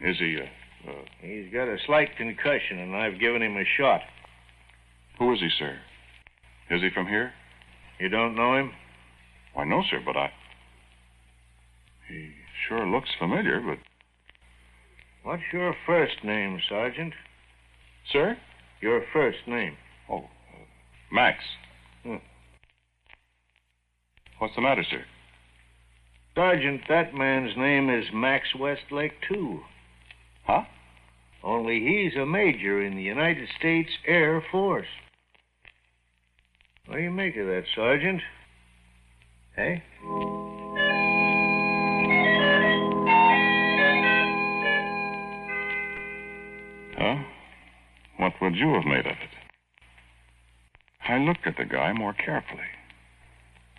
is 0.02 0.18
he, 0.20 0.38
uh, 0.40 0.92
uh, 0.92 0.94
He's 1.22 1.52
got 1.52 1.68
a 1.68 1.78
slight 1.86 2.16
concussion, 2.18 2.80
and 2.80 2.96
I've 2.96 3.20
given 3.20 3.42
him 3.42 3.58
a 3.58 3.66
shot. 3.78 4.02
who 5.18 5.34
is 5.34 5.40
he, 5.40 5.50
sir? 5.58 5.80
Is 6.70 6.82
he 6.82 6.90
from 6.94 7.08
here? 7.08 7.32
You 8.00 8.10
don't 8.10 8.36
know 8.36 8.56
him? 8.56 8.72
Why, 9.54 9.64
no, 9.64 9.84
sir, 9.90 10.02
but 10.06 10.18
I. 10.18 10.32
He 12.08 12.32
sure 12.68 12.86
looks 12.86 13.10
familiar, 13.18 13.62
but. 13.62 13.78
What's 15.24 15.44
your 15.54 15.76
first 15.86 16.24
name, 16.24 16.60
Sergeant? 16.70 17.14
Sir? 18.12 18.38
Your 18.82 19.04
first 19.12 19.40
name. 19.48 19.78
Oh, 20.10 20.18
uh, 20.18 20.66
Max. 21.12 21.40
Hmm. 22.04 22.18
What's 24.38 24.56
the 24.56 24.62
matter, 24.62 24.84
sir? 24.90 25.04
Sergeant, 26.36 26.82
that 26.90 27.14
man's 27.14 27.56
name 27.58 27.90
is 27.90 28.06
Max 28.14 28.50
Westlake, 28.60 29.14
too. 29.28 29.62
Huh? 30.44 30.64
Only 31.44 31.80
he's 31.80 32.16
a 32.16 32.26
major 32.26 32.86
in 32.86 32.96
the 32.96 33.02
United 33.02 33.48
States 33.58 33.90
Air 34.06 34.44
Force. 34.52 34.88
What 36.88 36.98
do 36.98 37.02
you 37.02 37.12
make 37.12 37.36
of 37.36 37.48
that, 37.48 37.64
Sergeant? 37.76 38.22
Hey? 39.56 39.84
Huh? 46.98 47.16
What 48.18 48.34
would 48.40 48.56
you 48.56 48.74
have 48.74 48.86
made 48.86 49.08
of 49.08 49.14
it? 49.14 49.34
I 51.08 51.18
looked 51.18 51.48
at 51.48 51.58
the 51.58 51.66
guy 51.66 51.92
more 51.94 52.14
carefully. 52.14 52.62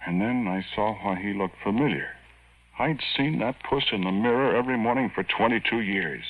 And 0.04 0.20
then 0.20 0.46
I 0.48 0.64
saw 0.74 0.94
why 1.02 1.20
he 1.20 1.32
looked 1.32 1.56
familiar. 1.62 2.08
I'd 2.78 3.00
seen 3.16 3.38
that 3.38 3.62
puss 3.68 3.84
in 3.92 4.02
the 4.02 4.12
mirror 4.12 4.56
every 4.56 4.76
morning 4.76 5.12
for 5.14 5.22
22 5.22 5.80
years. 5.80 6.24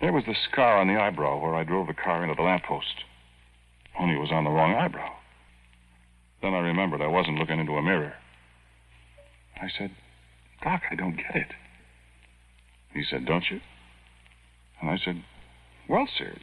There 0.00 0.12
was 0.12 0.24
the 0.26 0.36
scar 0.50 0.78
on 0.78 0.88
the 0.88 1.00
eyebrow 1.00 1.40
where 1.40 1.54
I 1.54 1.64
drove 1.64 1.86
the 1.86 1.94
car 1.94 2.22
into 2.22 2.34
the 2.34 2.42
lamppost. 2.42 3.04
Only 3.98 4.16
it 4.16 4.20
was 4.20 4.32
on 4.32 4.44
the 4.44 4.50
wrong 4.50 4.74
eyebrow. 4.74 5.19
Then 6.42 6.54
I 6.54 6.58
remembered 6.58 7.02
I 7.02 7.06
wasn't 7.06 7.38
looking 7.38 7.58
into 7.58 7.72
a 7.72 7.82
mirror. 7.82 8.14
I 9.60 9.68
said, 9.78 9.90
Doc, 10.62 10.82
I 10.90 10.94
don't 10.94 11.16
get 11.16 11.36
it. 11.36 11.52
He 12.94 13.04
said, 13.08 13.26
Don't 13.26 13.44
you? 13.50 13.60
And 14.80 14.90
I 14.90 14.98
said, 15.04 15.22
Well, 15.88 16.08
sir. 16.18 16.36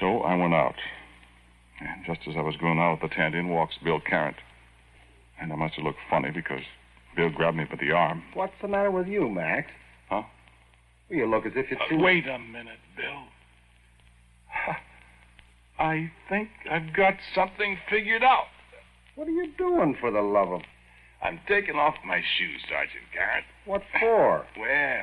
So 0.00 0.20
I 0.20 0.34
went 0.34 0.54
out. 0.54 0.76
And 1.80 2.04
just 2.06 2.26
as 2.28 2.34
I 2.36 2.42
was 2.42 2.56
going 2.56 2.78
out 2.78 2.94
of 2.94 3.00
the 3.00 3.14
tent, 3.14 3.34
in 3.34 3.48
walks 3.48 3.76
Bill 3.82 4.00
Carrant. 4.00 4.36
And 5.40 5.52
I 5.52 5.56
must 5.56 5.74
have 5.74 5.84
looked 5.84 6.00
funny 6.10 6.30
because 6.30 6.62
Bill 7.14 7.30
grabbed 7.30 7.56
me 7.56 7.64
by 7.64 7.76
the 7.76 7.92
arm. 7.92 8.22
What's 8.34 8.54
the 8.60 8.68
matter 8.68 8.90
with 8.90 9.06
you, 9.06 9.28
Max? 9.28 9.70
Huh? 10.08 10.22
Well, 11.08 11.18
you 11.18 11.26
look 11.26 11.46
as 11.46 11.52
if 11.54 11.70
you're 11.70 11.80
Uh, 11.80 12.02
wait 12.02 12.26
a 12.26 12.38
minute, 12.38 12.78
Bill. 12.96 13.24
I 15.78 16.10
think 16.28 16.48
I've 16.70 16.92
got 16.94 17.14
something 17.34 17.78
figured 17.88 18.24
out. 18.24 18.46
What 19.14 19.28
are 19.28 19.32
you 19.32 19.52
doing, 19.56 19.96
for 20.00 20.10
the 20.10 20.20
love 20.20 20.50
of... 20.52 20.62
I'm 21.22 21.40
taking 21.48 21.74
off 21.76 21.94
my 22.06 22.20
shoes, 22.38 22.60
Sergeant 22.68 23.04
Garrett. 23.12 23.44
What 23.64 23.82
for? 23.98 24.46
Well, 24.58 25.02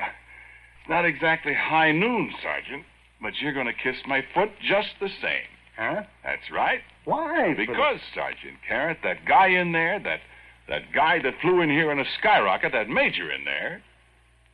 not 0.88 1.04
exactly 1.04 1.52
high 1.54 1.92
noon, 1.92 2.32
Sergeant, 2.42 2.84
but 3.20 3.34
you're 3.40 3.52
going 3.52 3.66
to 3.66 3.72
kiss 3.74 3.96
my 4.06 4.22
foot 4.34 4.50
just 4.66 4.88
the 5.00 5.08
same. 5.20 5.48
Huh? 5.76 6.02
That's 6.24 6.50
right. 6.50 6.80
Why? 7.04 7.52
for 7.54 7.60
the- 7.60 7.66
Because, 7.66 8.00
Sergeant 8.14 8.56
Carrant, 8.66 9.00
that 9.02 9.26
guy 9.26 9.48
in 9.48 9.72
there, 9.72 10.00
that 10.00 10.20
that 10.68 10.92
guy 10.92 11.20
that 11.22 11.34
flew 11.40 11.60
in 11.60 11.70
here 11.70 11.92
in 11.92 12.00
a 12.00 12.04
skyrocket, 12.18 12.72
that 12.72 12.88
major 12.88 13.30
in 13.30 13.44
there, 13.44 13.82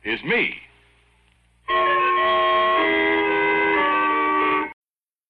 is 0.03 0.21
me. 0.23 0.53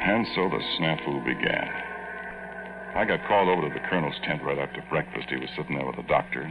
And 0.00 0.26
so 0.34 0.48
the 0.48 0.62
snafu 0.78 1.24
began. 1.24 1.68
I 2.94 3.04
got 3.04 3.26
called 3.28 3.48
over 3.48 3.68
to 3.68 3.74
the 3.74 3.86
colonel's 3.88 4.18
tent 4.24 4.42
right 4.42 4.58
after 4.58 4.82
breakfast. 4.90 5.28
He 5.28 5.36
was 5.36 5.50
sitting 5.56 5.76
there 5.76 5.86
with 5.86 5.96
the 5.96 6.02
doctor. 6.02 6.48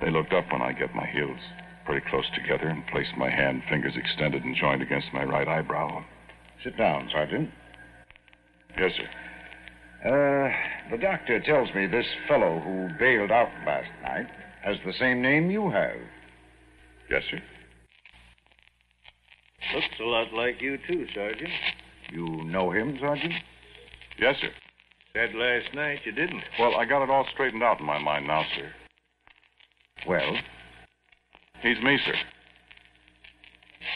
They 0.00 0.10
looked 0.10 0.32
up 0.32 0.44
when 0.52 0.62
I 0.62 0.72
got 0.72 0.94
my 0.94 1.06
heels 1.06 1.40
pretty 1.84 2.06
close 2.08 2.26
together 2.34 2.68
and 2.68 2.86
placed 2.86 3.16
my 3.16 3.28
hand, 3.28 3.62
fingers 3.68 3.94
extended 3.96 4.44
and 4.44 4.54
joined 4.54 4.82
against 4.82 5.08
my 5.12 5.24
right 5.24 5.48
eyebrow. 5.48 6.04
Sit 6.62 6.76
down, 6.76 7.08
Sergeant. 7.10 7.50
Yes, 8.78 8.92
sir. 8.96 9.08
Uh, 10.04 10.90
the 10.90 10.98
doctor 10.98 11.40
tells 11.40 11.74
me 11.74 11.86
this 11.86 12.06
fellow 12.28 12.60
who 12.60 12.88
bailed 12.98 13.30
out 13.30 13.48
last 13.66 13.90
night 14.02 14.26
has 14.62 14.76
the 14.86 14.92
same 15.00 15.20
name 15.20 15.50
you 15.50 15.70
have. 15.70 15.96
Yes, 17.10 17.22
sir. 17.30 17.40
Looks 19.74 20.00
a 20.00 20.04
lot 20.04 20.32
like 20.32 20.60
you, 20.60 20.78
too, 20.86 21.06
Sergeant. 21.14 21.50
You 22.10 22.44
know 22.44 22.70
him, 22.70 22.98
Sergeant? 23.00 23.34
Yes, 24.18 24.36
sir. 24.40 24.50
Said 25.12 25.34
last 25.34 25.74
night 25.74 26.00
you 26.04 26.12
didn't. 26.12 26.42
Well, 26.58 26.76
I 26.76 26.84
got 26.84 27.02
it 27.02 27.10
all 27.10 27.26
straightened 27.32 27.62
out 27.62 27.80
in 27.80 27.86
my 27.86 27.98
mind 27.98 28.26
now, 28.26 28.44
sir. 28.56 28.70
Well, 30.06 30.36
He's 31.62 31.78
me, 31.82 31.98
sir. 32.04 32.14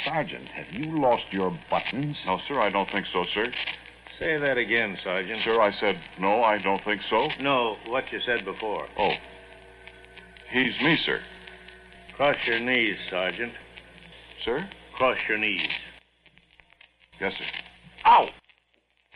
Sergeant, 0.05 0.49
have 0.49 0.67
you 0.73 1.01
lost 1.01 1.25
your 1.31 1.59
buttons? 1.71 2.17
No, 2.27 2.39
sir, 2.47 2.61
I 2.61 2.71
don't 2.71 2.91
think 2.91 3.07
so, 3.13 3.25
sir. 3.35 3.47
Say 4.19 4.39
that 4.39 4.59
again, 4.59 4.99
Sergeant. 5.03 5.41
Sir, 5.45 5.61
I 5.61 5.73
said, 5.81 6.01
no, 6.21 6.43
I 6.43 6.59
don't 6.59 6.83
think 6.85 7.01
so. 7.09 7.29
No, 7.41 7.77
what 7.87 8.05
you 8.13 8.21
said 8.27 8.45
before. 8.45 8.87
Oh. 8.99 9.13
He's 10.53 10.75
me, 10.83 10.99
sir. 11.05 11.21
Cross 12.17 12.37
your 12.47 12.61
knees, 12.61 12.97
Sergeant. 13.11 13.53
Sir? 14.45 14.69
Cross 14.97 15.17
your 15.29 15.39
knees. 15.39 15.69
Yes, 17.21 17.33
sir. 17.39 17.45
Ow! 18.07 18.29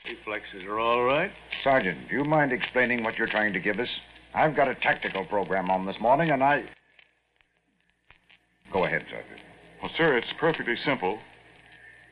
Reflexes 0.07 0.63
are 0.67 0.79
all 0.79 1.05
right. 1.05 1.31
Sergeant, 1.63 2.09
do 2.09 2.17
you 2.17 2.25
mind 2.25 2.53
explaining 2.53 3.05
what 3.05 3.17
you're 3.17 3.29
trying 3.29 3.53
to 3.53 3.61
give 3.61 3.79
us? 3.79 3.89
I've 4.35 4.57
got 4.57 4.69
a 4.69 4.75
tactical 4.77 5.25
program 5.27 5.71
on 5.71 5.85
this 5.85 5.97
morning, 6.01 6.31
and 6.31 6.43
I. 6.43 6.63
Go 8.73 8.85
ahead, 8.85 9.03
Sergeant. 9.11 9.41
Well, 9.83 9.91
sir, 9.97 10.17
it's 10.17 10.27
perfectly 10.41 10.77
simple. 10.85 11.19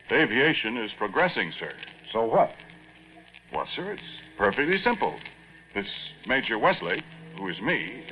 The 0.08 0.22
Aviation 0.22 0.76
is 0.78 0.90
progressing, 0.98 1.52
sir. 1.58 1.72
So 2.12 2.24
what? 2.24 2.50
Well, 3.52 3.66
sir, 3.74 3.92
it's 3.92 4.02
perfectly 4.38 4.76
simple. 4.84 5.14
This 5.74 5.86
Major 6.26 6.58
Wesley, 6.58 7.02
who 7.38 7.48
is 7.48 7.60
me, 7.60 8.04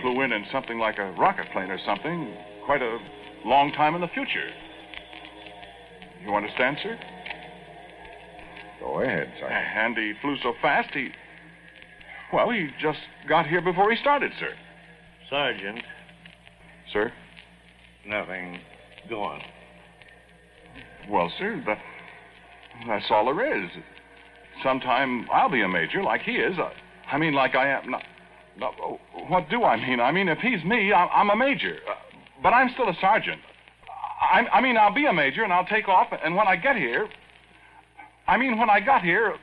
flew 0.00 0.22
in 0.22 0.32
in 0.32 0.44
something 0.52 0.78
like 0.78 0.98
a 0.98 1.12
rocket 1.12 1.46
plane 1.52 1.70
or 1.70 1.78
something 1.84 2.34
quite 2.66 2.82
a 2.82 2.98
long 3.44 3.72
time 3.72 3.94
in 3.94 4.00
the 4.00 4.08
future. 4.08 4.50
You 6.24 6.34
understand, 6.34 6.76
sir? 6.82 6.98
Go 8.80 9.00
ahead, 9.02 9.30
Sergeant. 9.38 9.66
And 9.76 9.96
he 9.96 10.12
flew 10.20 10.36
so 10.42 10.54
fast, 10.60 10.90
he. 10.94 11.10
Well, 12.32 12.50
he 12.50 12.68
just 12.80 12.98
got 13.28 13.46
here 13.46 13.60
before 13.60 13.90
he 13.90 13.96
started, 13.96 14.32
sir. 14.38 14.54
Sergeant, 15.28 15.80
Sir? 16.92 17.12
nothing. 18.06 18.58
Go 19.08 19.22
on. 19.22 19.40
Well, 21.08 21.32
sir, 21.38 21.62
that, 21.66 21.78
that's 22.86 23.04
all 23.10 23.26
there 23.26 23.64
is. 23.64 23.70
Sometime 24.62 25.26
I'll 25.32 25.50
be 25.50 25.62
a 25.62 25.68
major 25.68 26.02
like 26.02 26.22
he 26.22 26.32
is. 26.32 26.58
I, 26.58 26.72
I 27.14 27.18
mean, 27.18 27.34
like 27.34 27.54
I 27.54 27.68
am. 27.68 27.90
Not, 27.90 28.02
not, 28.58 28.74
what 29.28 29.48
do 29.48 29.64
I 29.64 29.76
mean? 29.76 30.00
I 30.00 30.12
mean, 30.12 30.28
if 30.28 30.38
he's 30.38 30.64
me, 30.64 30.92
I'm, 30.92 31.08
I'm 31.12 31.30
a 31.30 31.36
major. 31.36 31.78
Uh, 31.88 31.94
but 32.42 32.52
I'm 32.52 32.70
still 32.72 32.88
a 32.88 32.96
sergeant. 33.00 33.40
I, 34.20 34.46
I 34.52 34.60
mean, 34.60 34.76
I'll 34.76 34.94
be 34.94 35.06
a 35.06 35.12
major 35.12 35.44
and 35.44 35.52
I'll 35.52 35.66
take 35.66 35.88
off, 35.88 36.08
and 36.24 36.34
when 36.34 36.46
I 36.48 36.56
get 36.56 36.76
here. 36.76 37.08
I 38.30 38.36
mean, 38.36 38.56
when 38.58 38.70
I 38.70 38.78
got 38.78 39.02
here. 39.02 39.34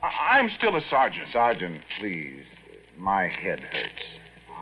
I, 0.00 0.38
I'm 0.38 0.48
still 0.58 0.76
a 0.76 0.80
sergeant. 0.88 1.26
Sergeant, 1.32 1.80
please. 1.98 2.44
My 2.96 3.24
head 3.24 3.58
hurts. 3.58 4.04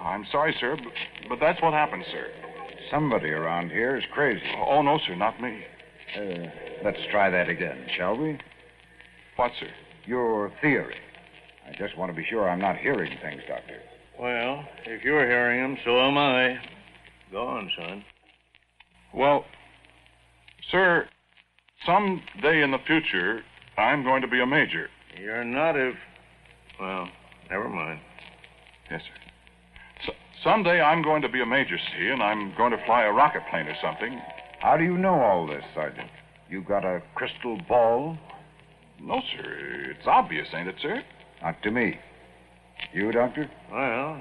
I'm 0.03 0.25
sorry, 0.33 0.57
sir, 0.59 0.77
but, 0.83 1.29
but 1.29 1.39
that's 1.39 1.61
what 1.61 1.75
happened, 1.75 2.05
sir. 2.11 2.29
Somebody 2.91 3.29
around 3.29 3.69
here 3.69 3.99
is 3.99 4.05
crazy. 4.15 4.41
Oh, 4.67 4.81
no, 4.81 4.99
sir, 5.07 5.15
not 5.15 5.39
me. 5.43 5.61
Uh, 6.17 6.49
let's 6.83 6.99
try 7.11 7.29
that 7.29 7.51
again, 7.51 7.85
shall 7.99 8.17
we? 8.17 8.39
What, 9.37 9.51
sir? 9.61 9.69
Your 10.07 10.51
theory. 10.63 10.97
I 11.69 11.77
just 11.77 11.99
want 11.99 12.11
to 12.11 12.17
be 12.17 12.25
sure 12.31 12.49
I'm 12.49 12.61
not 12.61 12.79
hearing 12.79 13.13
things, 13.21 13.43
Doctor. 13.47 13.79
Well, 14.19 14.65
if 14.87 15.05
you're 15.05 15.27
hearing 15.27 15.61
them, 15.61 15.77
so 15.85 16.01
am 16.01 16.17
I. 16.17 16.57
Go 17.31 17.47
on, 17.47 17.71
son. 17.77 18.05
Well, 19.13 19.45
sir, 20.71 21.09
some 21.87 22.23
day 22.43 22.63
in 22.63 22.71
the 22.71 22.79
future, 22.87 23.43
I'm 23.77 24.03
going 24.03 24.23
to 24.23 24.29
be 24.29 24.41
a 24.41 24.47
major. 24.47 24.89
You're 25.21 25.45
not 25.45 25.77
if. 25.77 25.95
Well, 26.81 27.09
never 27.51 27.69
mind. 27.69 28.01
Yes, 28.91 29.03
sir. 29.03 30.07
So, 30.07 30.13
someday 30.45 30.81
I'm 30.81 31.03
going 31.03 31.23
to 31.23 31.29
be 31.29 31.41
a 31.41 31.47
major, 31.47 31.77
see, 31.77 32.09
and 32.09 32.23
I'm 32.23 32.55
going 32.57 32.73
to 32.73 32.85
fly 32.87 33.05
a 33.05 33.13
rocket 33.13 33.43
plane 33.51 33.67
or 33.67 33.77
something. 33.83 34.21
How 34.61 34.77
do 34.77 34.85
you 34.85 34.97
know 34.97 35.15
all 35.15 35.47
this, 35.47 35.65
Sergeant? 35.75 36.11
You 36.51 36.63
got 36.63 36.85
a 36.85 37.03
crystal 37.15 37.59
ball? 37.69 38.17
No, 39.01 39.21
sir. 39.37 39.95
It's 39.97 40.07
obvious, 40.07 40.49
ain't 40.55 40.69
it, 40.69 40.77
sir? 40.81 41.03
Not 41.43 41.63
to 41.63 41.71
me. 41.71 41.99
You, 42.93 43.13
Doctor? 43.13 43.51
Well, 43.73 44.21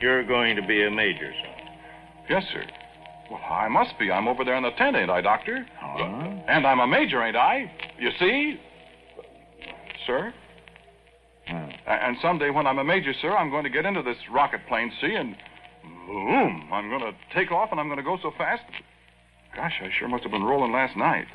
you're 0.00 0.24
going 0.24 0.56
to 0.56 0.66
be 0.66 0.84
a 0.84 0.90
major, 0.90 1.32
sir. 1.32 1.68
Yes, 2.30 2.44
sir. 2.52 2.64
Well, 3.30 3.40
I 3.48 3.68
must 3.68 3.98
be. 3.98 4.10
I'm 4.10 4.26
over 4.28 4.44
there 4.44 4.56
in 4.56 4.62
the 4.62 4.70
tent, 4.72 4.96
ain't 4.96 5.10
I, 5.10 5.20
Doctor? 5.20 5.66
Huh? 5.78 5.96
And 6.48 6.66
I'm 6.66 6.80
a 6.80 6.86
major, 6.86 7.22
ain't 7.22 7.36
I? 7.36 7.70
You 7.98 8.10
see? 8.18 8.58
Sir? 10.06 10.32
A- 11.48 11.90
And 11.90 12.16
someday 12.22 12.50
when 12.50 12.66
I'm 12.66 12.78
a 12.78 12.84
major, 12.84 13.12
sir, 13.20 13.36
I'm 13.36 13.50
going 13.50 13.64
to 13.64 13.70
get 13.70 13.84
into 13.86 14.02
this 14.02 14.16
rocket 14.32 14.60
plane, 14.68 14.90
see, 15.00 15.14
and 15.14 15.36
boom, 16.06 16.68
I'm 16.72 16.88
going 16.88 17.00
to 17.02 17.12
take 17.34 17.50
off 17.52 17.70
and 17.70 17.80
I'm 17.80 17.86
going 17.88 17.98
to 17.98 18.02
go 18.04 18.18
so 18.22 18.32
fast. 18.38 18.62
Gosh, 19.54 19.74
I 19.82 19.88
sure 19.98 20.08
must 20.08 20.22
have 20.22 20.32
been 20.32 20.44
rolling 20.44 20.72
last 20.72 20.96
night. 20.96 21.26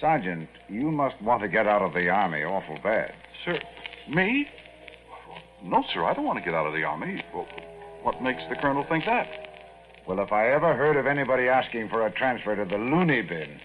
Sergeant, 0.00 0.48
you 0.68 0.90
must 0.90 1.20
want 1.22 1.42
to 1.42 1.48
get 1.48 1.66
out 1.66 1.82
of 1.82 1.92
the 1.92 2.08
Army 2.08 2.42
awful 2.42 2.78
bad. 2.82 3.12
Sir, 3.44 3.58
me? 4.08 4.46
No, 5.62 5.84
sir, 5.92 6.04
I 6.04 6.14
don't 6.14 6.24
want 6.24 6.38
to 6.38 6.44
get 6.44 6.54
out 6.54 6.66
of 6.66 6.72
the 6.72 6.82
Army. 6.84 7.22
Well, 7.34 7.46
what 8.02 8.22
makes 8.22 8.42
the 8.48 8.56
colonel 8.56 8.84
think 8.88 9.04
that? 9.04 9.26
Well, 10.06 10.20
if 10.20 10.32
I 10.32 10.50
ever 10.50 10.74
heard 10.74 10.96
of 10.96 11.06
anybody 11.06 11.48
asking 11.48 11.88
for 11.88 12.06
a 12.06 12.10
transfer 12.10 12.56
to 12.56 12.64
the 12.64 12.76
loony 12.76 13.22
bin, 13.22 13.60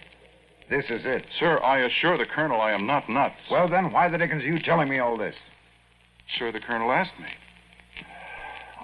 this 0.69 0.85
is 0.89 1.01
it. 1.05 1.25
Sir, 1.39 1.59
I 1.63 1.79
assure 1.79 2.17
the 2.17 2.25
colonel 2.25 2.61
I 2.61 2.71
am 2.71 2.85
not 2.85 3.09
nuts. 3.09 3.35
Well, 3.51 3.69
then, 3.69 3.91
why 3.91 4.09
the 4.09 4.17
dickens 4.17 4.43
are 4.43 4.47
you 4.47 4.59
telling 4.59 4.89
me 4.89 4.99
all 4.99 5.17
this? 5.17 5.35
sir, 6.39 6.51
the 6.51 6.59
colonel 6.59 6.91
asked 6.91 7.17
me. 7.19 7.27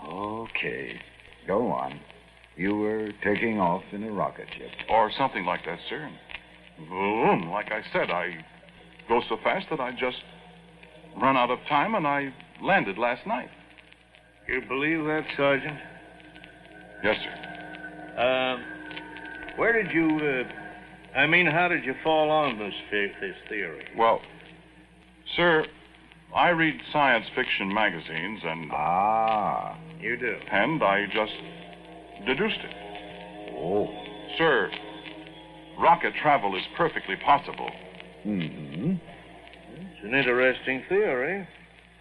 Okay. 0.08 1.00
Go 1.48 1.72
on. 1.72 2.00
You 2.56 2.76
were 2.76 3.12
taking 3.24 3.60
off 3.60 3.84
in 3.92 4.04
a 4.04 4.12
rocket 4.12 4.48
ship. 4.58 4.70
Or 4.90 5.12
something 5.18 5.46
like 5.46 5.66
that, 5.66 5.80
sir. 5.90 6.10
And 6.78 6.90
boom, 6.90 7.50
like 7.50 7.72
I 7.72 7.82
said, 7.92 8.12
I 8.12 8.46
go 9.08 9.22
so 9.28 9.38
fast 9.44 9.68
that 9.70 9.80
I 9.80 9.92
just 9.92 10.18
run 11.20 11.38
out 11.38 11.50
of 11.50 11.60
time 11.68 11.96
and 11.96 12.06
I 12.06 12.34
landed 12.62 12.98
last 12.98 13.26
night. 13.26 13.50
You 14.48 14.62
believe 14.68 15.06
that, 15.06 15.26
Sergeant? 15.38 15.78
Yes, 17.04 17.16
sir. 17.24 18.22
Um, 18.22 18.64
where 19.58 19.74
did 19.82 19.92
you, 19.92 20.46
uh, 21.16 21.18
I 21.18 21.28
mean, 21.28 21.46
how 21.48 21.68
did 21.68 21.84
you 21.84 21.94
fall 22.04 22.30
on 22.30 22.58
this, 22.60 22.74
this 22.92 23.36
theory? 23.50 23.86
Well, 23.98 24.22
sir, 25.36 25.66
I 26.36 26.50
read 26.50 26.76
science 26.94 27.26
fiction 27.36 27.74
magazines 27.74 28.42
and 28.44 28.72
Ah. 28.72 29.78
You 30.00 30.18
do. 30.18 30.38
and 30.52 30.84
I 30.84 31.06
just 31.08 31.34
deduced 32.26 32.60
it. 32.60 33.54
Oh. 33.58 33.88
Sir, 34.38 34.72
rocket 35.80 36.14
travel 36.22 36.56
is 36.56 36.64
perfectly 36.78 37.16
possible. 37.18 37.70
hmm 38.24 38.94
It's 39.74 40.04
an 40.04 40.14
interesting 40.16 40.84
theory. 40.88 41.48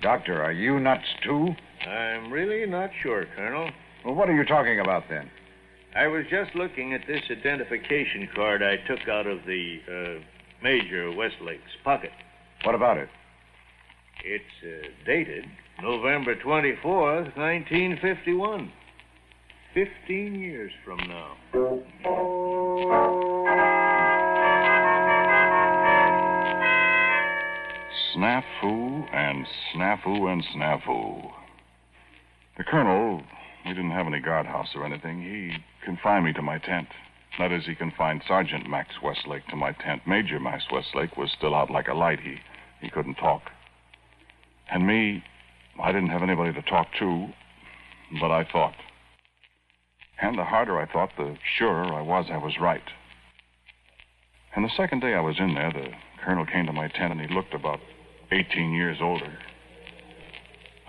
Doctor, 0.00 0.42
are 0.42 0.52
you 0.52 0.78
nuts 0.80 1.04
too? 1.22 1.54
I'm 1.86 2.32
really 2.32 2.64
not 2.66 2.90
sure, 3.02 3.26
Colonel. 3.36 3.70
Well, 4.04 4.14
what 4.14 4.28
are 4.28 4.34
you 4.34 4.44
talking 4.44 4.80
about 4.80 5.04
then? 5.08 5.30
I 5.94 6.06
was 6.06 6.24
just 6.30 6.54
looking 6.54 6.94
at 6.94 7.02
this 7.06 7.22
identification 7.30 8.28
card 8.34 8.62
I 8.62 8.76
took 8.86 9.08
out 9.08 9.26
of 9.26 9.40
the 9.46 9.80
uh, 9.88 10.22
Major 10.62 11.10
Westlake's 11.12 11.76
pocket. 11.84 12.12
What 12.64 12.74
about 12.74 12.96
it? 12.96 13.08
It's 14.24 14.44
uh, 14.62 14.88
dated 15.04 15.44
November 15.82 16.34
24th, 16.36 17.36
1951. 17.36 18.72
Fifteen 19.72 20.34
years 20.34 20.72
from 20.84 20.98
now. 20.98 21.36
Snafu 28.14 29.14
and 29.14 29.46
snafu 29.72 30.32
and 30.32 30.44
snafu. 30.54 31.30
The 32.58 32.64
colonel, 32.64 33.22
he 33.64 33.70
didn't 33.70 33.90
have 33.90 34.06
any 34.06 34.20
guardhouse 34.20 34.68
or 34.74 34.84
anything. 34.84 35.22
He 35.22 35.58
confined 35.84 36.24
me 36.24 36.32
to 36.32 36.42
my 36.42 36.58
tent. 36.58 36.88
That 37.38 37.52
is, 37.52 37.64
he 37.66 37.74
confined 37.74 38.22
Sergeant 38.26 38.68
Max 38.68 38.90
Westlake 39.02 39.46
to 39.48 39.56
my 39.56 39.72
tent. 39.72 40.02
Major 40.06 40.40
Max 40.40 40.64
Westlake 40.72 41.16
was 41.16 41.30
still 41.36 41.54
out 41.54 41.70
like 41.70 41.88
a 41.88 41.94
light. 41.94 42.20
He, 42.20 42.36
he 42.80 42.90
couldn't 42.90 43.14
talk. 43.14 43.42
And 44.70 44.86
me, 44.86 45.22
I 45.82 45.92
didn't 45.92 46.10
have 46.10 46.22
anybody 46.22 46.52
to 46.52 46.62
talk 46.62 46.88
to, 46.98 47.28
but 48.20 48.30
I 48.30 48.44
thought. 48.50 48.74
And 50.20 50.38
the 50.38 50.44
harder 50.44 50.78
I 50.78 50.90
thought, 50.90 51.10
the 51.16 51.36
surer 51.58 51.94
I 51.94 52.02
was 52.02 52.26
I 52.30 52.36
was 52.36 52.54
right. 52.60 52.82
And 54.54 54.64
the 54.64 54.70
second 54.76 55.00
day 55.00 55.14
I 55.14 55.20
was 55.20 55.36
in 55.38 55.54
there, 55.54 55.72
the 55.72 55.88
colonel 56.24 56.44
came 56.44 56.66
to 56.66 56.72
my 56.72 56.88
tent 56.88 57.12
and 57.12 57.20
he 57.20 57.34
looked 57.34 57.54
about 57.54 57.80
18 58.32 58.72
years 58.72 58.98
older. 59.00 59.38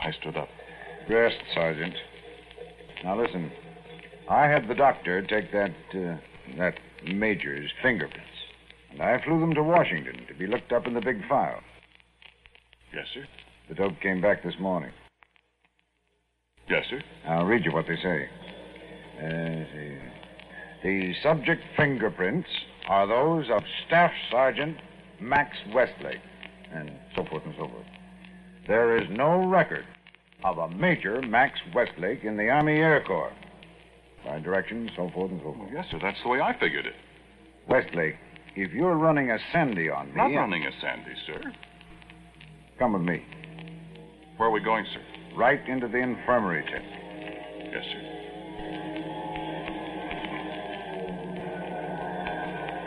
I 0.04 0.12
stood 0.12 0.36
up. 0.36 0.50
Rest, 1.08 1.38
Sergeant. 1.54 1.94
Now 3.04 3.20
listen. 3.20 3.52
I 4.30 4.48
had 4.48 4.68
the 4.68 4.76
doctor 4.76 5.22
take 5.22 5.52
that 5.52 5.74
uh, 5.94 6.18
that 6.58 6.76
major's 7.06 7.72
fingerprints, 7.82 8.30
and 8.92 9.02
I 9.02 9.22
flew 9.24 9.40
them 9.40 9.54
to 9.56 9.64
Washington 9.64 10.26
to 10.28 10.34
be 10.34 10.48
looked 10.48 10.72
up 10.72 10.88
in 10.88 10.94
the 10.94 11.02
big 11.02 11.28
file. 11.28 11.62
Yes, 12.94 13.08
sir. 13.14 13.26
The 13.70 13.76
dope 13.76 14.00
came 14.02 14.22
back 14.22 14.44
this 14.44 14.60
morning. 14.60 14.92
Yes, 16.70 16.86
sir. 16.90 17.02
I'll 17.28 17.46
read 17.46 17.66
you 17.66 17.72
what 17.72 17.88
they 17.88 17.98
say. 17.98 18.30
Uh. 19.22 20.12
The 20.84 21.14
subject 21.22 21.62
fingerprints 21.78 22.50
are 22.88 23.06
those 23.06 23.46
of 23.52 23.62
Staff 23.86 24.12
Sergeant 24.32 24.78
Max 25.20 25.56
Westlake, 25.74 26.22
and 26.74 26.92
so 27.16 27.24
forth 27.26 27.44
and 27.46 27.54
so 27.56 27.68
forth. 27.68 27.86
There 28.68 28.98
is 28.98 29.08
no 29.12 29.46
record 29.46 29.86
of 30.44 30.58
a 30.58 30.70
Major 30.70 31.22
Max 31.22 31.60
Westlake 31.74 32.24
in 32.24 32.38
the 32.38 32.50
Army 32.50 32.78
Air 32.78 33.04
Corps. 33.06 33.34
By 34.26 34.40
directions, 34.40 34.92
so 34.96 35.10
forth 35.14 35.32
and 35.32 35.42
so 35.42 35.54
forth. 35.54 35.70
Yes, 35.74 35.86
sir. 35.92 36.00
That's 36.02 36.22
the 36.24 36.30
way 36.30 36.42
I 36.42 36.58
figured 36.60 36.86
it. 36.86 36.96
Westlake, 37.68 38.16
if 38.56 38.72
you're 38.72 38.96
running 38.96 39.32
a 39.32 39.38
Sandy 39.52 39.90
on 39.90 40.08
me. 40.08 40.16
Not 40.16 40.34
running 40.34 40.66
a 40.66 40.72
Sandy, 40.82 41.14
sir. 41.26 41.54
Come 42.78 42.94
with 42.94 43.02
me. 43.02 43.24
Where 44.38 44.50
are 44.50 44.52
we 44.52 44.60
going, 44.60 44.86
sir? 44.94 45.02
Right 45.36 45.68
into 45.68 45.88
the 45.88 45.98
infirmary 45.98 46.64
tent. 46.64 46.86
Yes, 47.72 47.84
sir. 47.92 48.02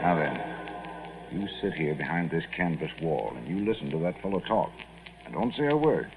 Now 0.02 0.16
then, 0.16 1.40
you 1.40 1.48
sit 1.62 1.72
here 1.74 1.94
behind 1.94 2.30
this 2.30 2.44
canvas 2.56 2.90
wall 3.00 3.32
and 3.36 3.48
you 3.48 3.64
listen 3.64 3.90
to 3.90 3.98
that 4.00 4.20
fellow 4.20 4.40
talk. 4.40 4.70
And 5.24 5.32
don't 5.34 5.54
say 5.56 5.66
a 5.66 5.76
word. 5.76 6.12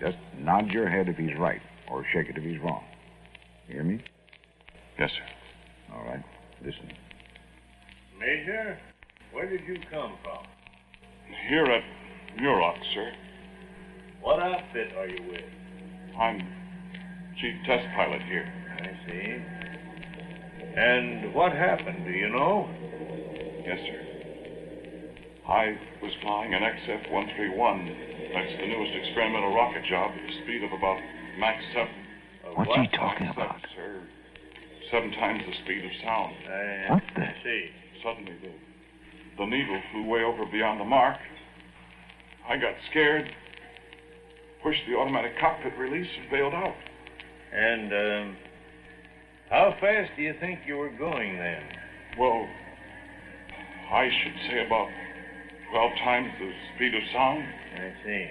Just 0.00 0.16
nod 0.38 0.70
your 0.70 0.88
head 0.88 1.08
if 1.08 1.16
he's 1.16 1.36
right, 1.38 1.60
or 1.90 2.04
shake 2.12 2.28
it 2.28 2.36
if 2.36 2.42
he's 2.42 2.60
wrong. 2.60 2.84
You 3.68 3.74
Hear 3.74 3.84
me? 3.84 4.04
Yes, 4.98 5.10
sir. 5.10 5.94
All 5.94 6.04
right. 6.04 6.22
Listen. 6.64 6.92
Major, 8.18 8.78
where 9.32 9.48
did 9.48 9.60
you 9.66 9.76
come 9.90 10.14
from? 10.22 10.44
Here 11.48 11.64
at 11.64 11.82
Muroc, 12.40 12.76
sir. 12.94 13.12
What 14.20 14.40
outfit 14.40 14.94
are 14.96 15.06
you 15.06 15.22
with? 15.28 15.44
I'm 16.18 16.40
chief 17.40 17.54
test 17.66 17.86
pilot 17.94 18.22
here. 18.22 18.50
I 18.78 19.10
see. 19.10 19.42
And 20.76 21.34
what 21.34 21.52
happened, 21.52 22.04
do 22.04 22.10
you 22.10 22.28
know? 22.28 22.68
Yes, 23.66 23.78
sir. 23.86 24.13
I 25.48 25.76
was 26.02 26.12
flying 26.22 26.54
an 26.54 26.62
XF-131. 26.62 28.32
That's 28.32 28.52
the 28.60 28.66
newest 28.66 28.94
experimental 28.96 29.54
rocket 29.54 29.84
job 29.88 30.12
at 30.12 30.26
the 30.26 30.34
speed 30.42 30.64
of 30.64 30.72
about 30.72 30.98
Mach 31.38 31.56
7. 31.74 31.88
Uh, 31.88 32.48
What's 32.54 32.68
what? 32.68 32.80
he 32.80 32.88
talking 32.96 33.26
Mach 33.26 33.36
about? 33.36 33.60
sir. 33.76 34.00
Seven 34.90 35.10
times 35.12 35.42
the 35.46 35.52
speed 35.64 35.84
of 35.84 35.90
sound. 36.02 36.34
I, 36.48 36.86
What 36.94 37.02
the- 37.14 37.22
I 37.22 37.34
see. 37.44 37.68
Suddenly, 38.02 38.32
the, 38.42 38.52
the 39.38 39.46
needle 39.46 39.80
flew 39.92 40.06
way 40.06 40.22
over 40.22 40.44
beyond 40.46 40.80
the 40.80 40.84
mark. 40.84 41.16
I 42.48 42.56
got 42.56 42.74
scared, 42.90 43.28
pushed 44.62 44.80
the 44.88 44.96
automatic 44.96 45.32
cockpit 45.40 45.76
release, 45.78 46.08
and 46.20 46.30
bailed 46.30 46.54
out. 46.54 46.74
And, 47.52 47.92
um, 47.92 48.36
how 49.50 49.74
fast 49.80 50.10
do 50.16 50.22
you 50.22 50.34
think 50.40 50.60
you 50.66 50.76
were 50.76 50.90
going 50.90 51.36
then? 51.38 51.62
Well, 52.18 52.46
I 53.92 54.08
should 54.22 54.50
say 54.50 54.66
about 54.66 54.88
12 55.74 55.90
times 56.04 56.28
the 56.38 56.52
speed 56.76 56.94
of 56.94 57.02
sound. 57.12 57.42
I 57.74 57.92
see. 58.04 58.30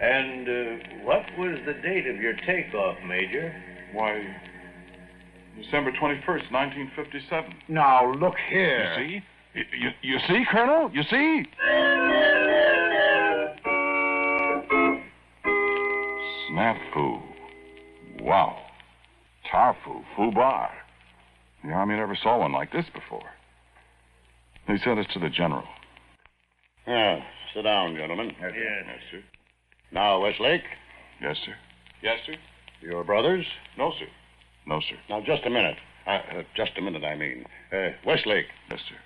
And 0.00 0.48
uh, 0.48 1.02
what 1.04 1.22
was 1.36 1.58
the 1.66 1.72
date 1.82 2.06
of 2.06 2.14
your 2.14 2.34
takeoff, 2.46 2.96
Major? 3.04 3.52
Why, 3.92 4.22
December 5.60 5.90
21st, 5.90 6.52
1957. 6.52 7.54
Now, 7.66 8.12
look 8.12 8.34
You 8.52 8.56
here. 8.56 8.94
see? 8.96 9.20
You, 9.52 9.64
you, 9.80 9.90
you 10.02 10.18
see, 10.28 10.44
Colonel? 10.52 10.92
You 10.94 11.02
see? 11.10 11.42
Snafu. 16.52 17.20
Wow. 18.20 18.58
Tarfu. 19.52 20.04
Fubar. 20.16 20.68
The 21.64 21.72
Army 21.72 21.96
never 21.96 22.16
saw 22.22 22.38
one 22.38 22.52
like 22.52 22.72
this 22.72 22.86
before. 22.94 23.28
They 24.68 24.78
sent 24.84 25.00
us 25.00 25.06
to 25.14 25.18
the 25.18 25.28
general. 25.28 25.64
Yeah, 26.86 27.22
sit 27.54 27.62
down, 27.62 27.94
gentlemen. 27.96 28.32
Yes. 28.40 28.52
Yes, 28.56 28.98
sir. 29.10 29.22
Now, 29.92 30.20
Westlake, 30.22 30.62
Yes, 31.20 31.36
sir. 31.44 31.54
Yes, 32.02 32.18
sir. 32.26 32.34
your 32.80 33.04
brothers? 33.04 33.44
No, 33.76 33.92
sir. 33.98 34.06
No, 34.66 34.80
sir. 34.80 34.96
Now, 35.08 35.20
just 35.20 35.44
a 35.44 35.50
minute. 35.50 35.76
Uh, 36.06 36.10
uh, 36.10 36.42
just 36.56 36.72
a 36.78 36.80
minute, 36.80 37.04
I 37.04 37.14
mean. 37.14 37.44
Uh, 37.72 37.90
Westlake, 38.06 38.46
Yes, 38.70 38.80
sir. 38.88 38.96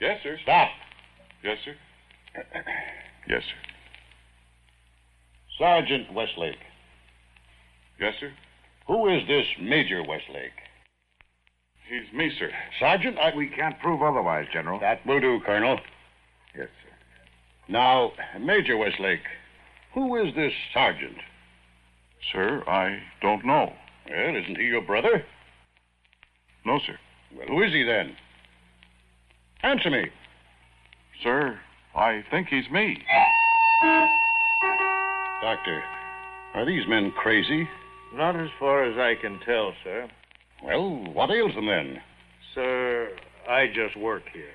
Yes, 0.00 0.20
sir. 0.22 0.36
stop. 0.42 0.68
Yes, 1.42 1.58
sir. 1.64 1.74
Yes, 3.28 3.42
sir. 3.44 3.54
Sergeant 5.58 6.12
Westlake, 6.12 6.58
Yes, 8.00 8.14
sir. 8.18 8.32
who 8.88 9.06
is 9.08 9.26
this 9.28 9.46
Major 9.60 10.02
Westlake? 10.02 10.50
He's 11.88 12.12
me, 12.12 12.32
sir. 12.36 12.50
Sergeant, 12.80 13.16
I... 13.18 13.32
We 13.36 13.48
can't 13.48 13.78
prove 13.78 14.02
otherwise, 14.02 14.46
General. 14.52 14.80
That 14.80 15.06
will 15.06 15.20
do, 15.20 15.40
Colonel. 15.46 15.78
Yes, 16.56 16.66
sir. 16.81 16.81
Now, 17.68 18.12
Major 18.40 18.76
Westlake, 18.76 19.20
who 19.94 20.16
is 20.16 20.34
this 20.34 20.52
sergeant? 20.74 21.16
Sir, 22.32 22.62
I 22.66 22.98
don't 23.20 23.44
know. 23.44 23.72
Well, 24.08 24.36
isn't 24.36 24.56
he 24.56 24.64
your 24.64 24.82
brother? 24.82 25.24
No, 26.64 26.78
sir. 26.86 26.98
Well, 27.36 27.46
who 27.46 27.62
is 27.62 27.72
he 27.72 27.82
then? 27.82 28.16
Answer 29.62 29.90
me. 29.90 30.06
Sir, 31.22 31.58
I 31.94 32.24
think 32.30 32.48
he's 32.48 32.68
me. 32.70 32.98
Doctor, 35.40 35.82
are 36.54 36.66
these 36.66 36.86
men 36.88 37.12
crazy? 37.12 37.68
Not 38.14 38.36
as 38.36 38.48
far 38.58 38.84
as 38.84 38.98
I 38.98 39.20
can 39.20 39.40
tell, 39.46 39.72
sir. 39.82 40.08
Well, 40.64 41.04
what 41.12 41.30
ails 41.30 41.54
them 41.54 41.66
then? 41.66 42.00
Sir, 42.54 43.10
I 43.48 43.66
just 43.68 43.96
work 43.96 44.22
here. 44.32 44.52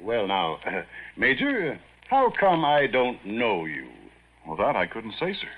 Well, 0.00 0.26
now, 0.26 0.58
uh, 0.66 0.82
Major, 1.16 1.78
how 2.12 2.30
come 2.38 2.62
I 2.62 2.88
don't 2.88 3.24
know 3.24 3.64
you? 3.64 3.88
Well, 4.46 4.58
that 4.58 4.76
I 4.76 4.86
couldn't 4.86 5.14
say, 5.18 5.32
sir. 5.32 5.48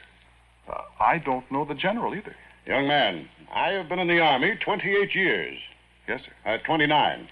Uh, 0.72 0.82
I 1.00 1.18
don't 1.18 1.50
know 1.50 1.64
the 1.64 1.74
general 1.74 2.14
either. 2.14 2.36
Young 2.64 2.86
man, 2.86 3.28
I 3.52 3.70
have 3.70 3.88
been 3.88 3.98
in 3.98 4.06
the 4.06 4.20
Army 4.20 4.56
28 4.64 5.16
years. 5.16 5.58
Yes, 6.06 6.20
sir. 6.24 6.32
At 6.44 6.62
29. 6.62 7.28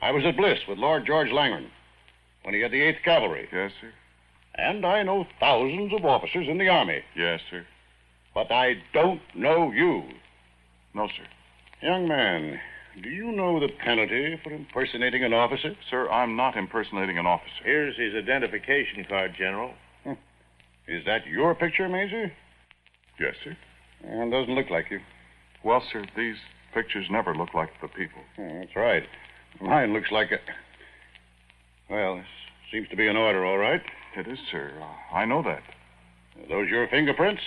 I 0.00 0.10
was 0.10 0.24
at 0.24 0.38
Bliss 0.38 0.60
with 0.66 0.78
Lord 0.78 1.04
George 1.04 1.30
Langhorne 1.30 1.70
when 2.44 2.54
he 2.54 2.62
had 2.62 2.72
the 2.72 2.80
8th 2.80 3.02
Cavalry. 3.04 3.46
Yes, 3.52 3.72
sir. 3.78 3.92
And 4.54 4.86
I 4.86 5.02
know 5.02 5.26
thousands 5.38 5.92
of 5.92 6.06
officers 6.06 6.48
in 6.48 6.56
the 6.56 6.68
Army. 6.70 7.02
Yes, 7.14 7.42
sir. 7.50 7.66
But 8.34 8.50
I 8.50 8.76
don't 8.94 9.20
know 9.34 9.70
you. 9.70 10.04
No, 10.94 11.08
sir. 11.08 11.26
Young 11.82 12.08
man, 12.08 12.58
do 13.00 13.08
you 13.08 13.32
know 13.32 13.58
the 13.60 13.68
penalty 13.84 14.38
for 14.42 14.52
impersonating 14.52 15.24
an 15.24 15.32
officer? 15.32 15.74
Sir, 15.90 16.10
I'm 16.10 16.36
not 16.36 16.56
impersonating 16.56 17.18
an 17.18 17.26
officer. 17.26 17.50
Here's 17.64 17.96
his 17.96 18.14
identification 18.14 19.04
card, 19.08 19.32
General. 19.36 19.72
Is 20.88 21.04
that 21.06 21.26
your 21.26 21.54
picture, 21.54 21.88
Major? 21.88 22.32
Yes, 23.18 23.34
sir. 23.44 23.56
And 24.04 24.32
doesn't 24.32 24.54
look 24.54 24.68
like 24.68 24.90
you. 24.90 25.00
Well, 25.64 25.82
sir, 25.92 26.04
these 26.16 26.36
pictures 26.74 27.06
never 27.10 27.34
look 27.34 27.54
like 27.54 27.70
the 27.80 27.88
people. 27.88 28.20
That's 28.36 28.74
right. 28.74 29.04
Mine 29.60 29.92
looks 29.92 30.10
like 30.10 30.32
a. 30.32 30.38
Well, 31.92 32.16
this 32.16 32.26
seems 32.72 32.88
to 32.88 32.96
be 32.96 33.06
an 33.06 33.16
order, 33.16 33.44
all 33.44 33.58
right. 33.58 33.82
It 34.16 34.26
is, 34.26 34.38
sir. 34.50 34.72
Uh, 34.80 35.14
I 35.16 35.24
know 35.24 35.42
that. 35.42 35.62
Are 36.42 36.48
those 36.48 36.68
your 36.68 36.88
fingerprints? 36.88 37.42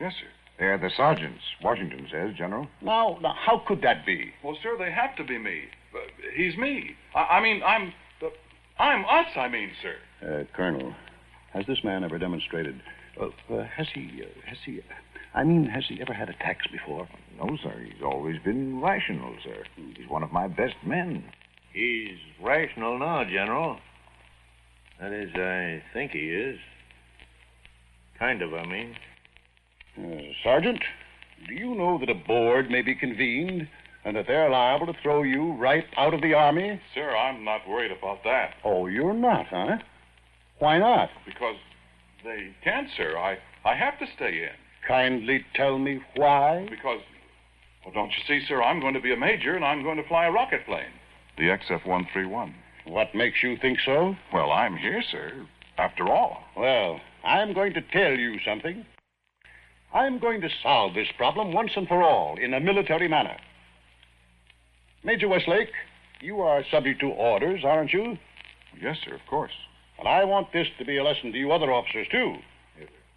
Yes, 0.00 0.14
sir. 0.18 0.26
They're 0.60 0.76
the 0.76 0.90
sergeant's, 0.94 1.40
Washington 1.64 2.06
says, 2.12 2.34
General. 2.36 2.68
Now, 2.82 3.18
now, 3.22 3.34
how 3.34 3.62
could 3.66 3.80
that 3.80 4.04
be? 4.04 4.30
Well, 4.44 4.58
sir, 4.62 4.76
they 4.78 4.92
have 4.92 5.16
to 5.16 5.24
be 5.24 5.38
me. 5.38 5.62
Uh, 5.94 5.98
he's 6.36 6.54
me. 6.58 6.96
I, 7.14 7.38
I 7.38 7.40
mean, 7.40 7.62
I'm. 7.64 7.94
Uh, 8.22 8.28
I'm 8.78 9.06
us, 9.06 9.32
I 9.36 9.48
mean, 9.48 9.70
sir. 9.82 9.94
Uh, 10.22 10.44
Colonel, 10.54 10.94
has 11.54 11.64
this 11.66 11.82
man 11.82 12.04
ever 12.04 12.18
demonstrated? 12.18 12.82
Uh, 13.18 13.28
uh, 13.52 13.64
has 13.74 13.86
he? 13.94 14.22
Uh, 14.22 14.48
has 14.48 14.58
he? 14.66 14.82
I 15.32 15.44
mean, 15.44 15.64
has 15.64 15.84
he 15.88 15.98
ever 16.02 16.12
had 16.12 16.28
attacks 16.28 16.66
before? 16.70 17.08
No, 17.38 17.56
sir. 17.62 17.74
He's 17.82 18.02
always 18.04 18.36
been 18.44 18.82
rational, 18.82 19.34
sir. 19.42 19.64
He's 19.96 20.08
one 20.08 20.22
of 20.22 20.30
my 20.30 20.46
best 20.46 20.76
men. 20.84 21.24
He's 21.72 22.18
rational 22.38 22.98
now, 22.98 23.24
General. 23.24 23.78
That 25.00 25.12
is, 25.12 25.30
I 25.34 25.82
think 25.94 26.12
he 26.12 26.28
is. 26.28 26.58
Kind 28.18 28.42
of, 28.42 28.52
I 28.52 28.66
mean. 28.66 28.94
Uh, 29.98 30.20
Sergeant, 30.42 30.82
do 31.48 31.54
you 31.54 31.74
know 31.74 31.98
that 31.98 32.08
a 32.08 32.14
board 32.14 32.70
may 32.70 32.82
be 32.82 32.94
convened 32.94 33.68
and 34.04 34.16
that 34.16 34.26
they're 34.26 34.50
liable 34.50 34.86
to 34.86 34.98
throw 35.02 35.22
you 35.22 35.52
right 35.52 35.84
out 35.96 36.14
of 36.14 36.22
the 36.22 36.34
Army? 36.34 36.80
Sir, 36.94 37.14
I'm 37.16 37.44
not 37.44 37.68
worried 37.68 37.92
about 37.92 38.24
that. 38.24 38.54
Oh, 38.64 38.86
you're 38.86 39.14
not, 39.14 39.46
huh? 39.46 39.78
Why 40.58 40.78
not? 40.78 41.10
Because 41.26 41.56
they 42.24 42.54
can't, 42.62 42.88
sir. 42.96 43.16
I, 43.16 43.38
I 43.64 43.74
have 43.74 43.98
to 43.98 44.06
stay 44.16 44.42
in. 44.42 44.50
Kindly 44.86 45.44
tell 45.54 45.78
me 45.78 46.00
why. 46.16 46.66
Because, 46.68 47.00
well, 47.84 47.94
don't 47.94 48.10
you 48.10 48.22
see, 48.26 48.46
sir, 48.46 48.62
I'm 48.62 48.80
going 48.80 48.94
to 48.94 49.00
be 49.00 49.12
a 49.12 49.16
major 49.16 49.56
and 49.56 49.64
I'm 49.64 49.82
going 49.82 49.96
to 49.96 50.08
fly 50.08 50.26
a 50.26 50.32
rocket 50.32 50.64
plane. 50.66 50.92
The 51.36 51.44
XF 51.44 51.86
131. 51.86 52.54
What 52.86 53.14
makes 53.14 53.42
you 53.42 53.56
think 53.56 53.78
so? 53.84 54.16
Well, 54.32 54.50
I'm 54.50 54.76
here, 54.76 55.02
sir. 55.10 55.46
After 55.78 56.08
all. 56.08 56.42
Well, 56.56 57.00
I'm 57.24 57.52
going 57.54 57.74
to 57.74 57.80
tell 57.80 58.12
you 58.12 58.38
something. 58.44 58.84
I'm 59.92 60.18
going 60.18 60.40
to 60.42 60.48
solve 60.62 60.94
this 60.94 61.08
problem 61.16 61.52
once 61.52 61.72
and 61.76 61.88
for 61.88 62.02
all 62.02 62.36
in 62.40 62.54
a 62.54 62.60
military 62.60 63.08
manner. 63.08 63.36
Major 65.02 65.28
Westlake, 65.28 65.72
you 66.20 66.40
are 66.40 66.64
subject 66.70 67.00
to 67.00 67.06
orders, 67.06 67.62
aren't 67.64 67.92
you? 67.92 68.18
Yes, 68.80 68.98
sir, 69.04 69.14
of 69.14 69.20
course. 69.28 69.52
And 69.98 70.06
I 70.06 70.24
want 70.24 70.52
this 70.52 70.68
to 70.78 70.84
be 70.84 70.96
a 70.96 71.04
lesson 71.04 71.32
to 71.32 71.38
you 71.38 71.52
other 71.52 71.72
officers, 71.72 72.06
too. 72.10 72.36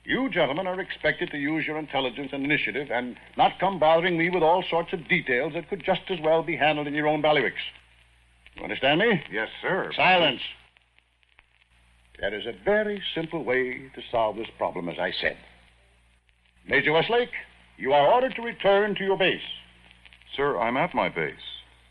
You 0.05 0.29
gentlemen 0.29 0.67
are 0.67 0.79
expected 0.79 1.31
to 1.31 1.37
use 1.37 1.65
your 1.65 1.77
intelligence 1.77 2.31
and 2.33 2.43
initiative 2.43 2.89
and 2.91 3.15
not 3.37 3.59
come 3.59 3.79
bothering 3.79 4.17
me 4.17 4.29
with 4.29 4.43
all 4.43 4.63
sorts 4.69 4.91
of 4.91 5.07
details 5.07 5.53
that 5.53 5.69
could 5.69 5.83
just 5.85 6.01
as 6.09 6.19
well 6.21 6.43
be 6.43 6.57
handled 6.57 6.87
in 6.87 6.93
your 6.93 7.07
own 7.07 7.21
bailiwicks. 7.21 7.53
You 8.55 8.63
understand 8.63 8.99
me? 8.99 9.21
Yes, 9.31 9.47
sir. 9.61 9.91
Silence. 9.95 10.41
There 12.19 12.33
is 12.33 12.45
a 12.45 12.53
very 12.65 13.01
simple 13.15 13.43
way 13.43 13.89
to 13.95 14.01
solve 14.11 14.35
this 14.35 14.47
problem, 14.57 14.89
as 14.89 14.99
I 14.99 15.11
said. 15.21 15.37
Major 16.67 16.93
Westlake, 16.93 17.29
you 17.77 17.91
are 17.93 18.07
ordered 18.13 18.35
to 18.35 18.41
return 18.41 18.95
to 18.95 19.03
your 19.03 19.17
base. 19.17 19.41
Sir, 20.35 20.57
I'm 20.57 20.77
at 20.77 20.93
my 20.95 21.09
base. 21.09 21.33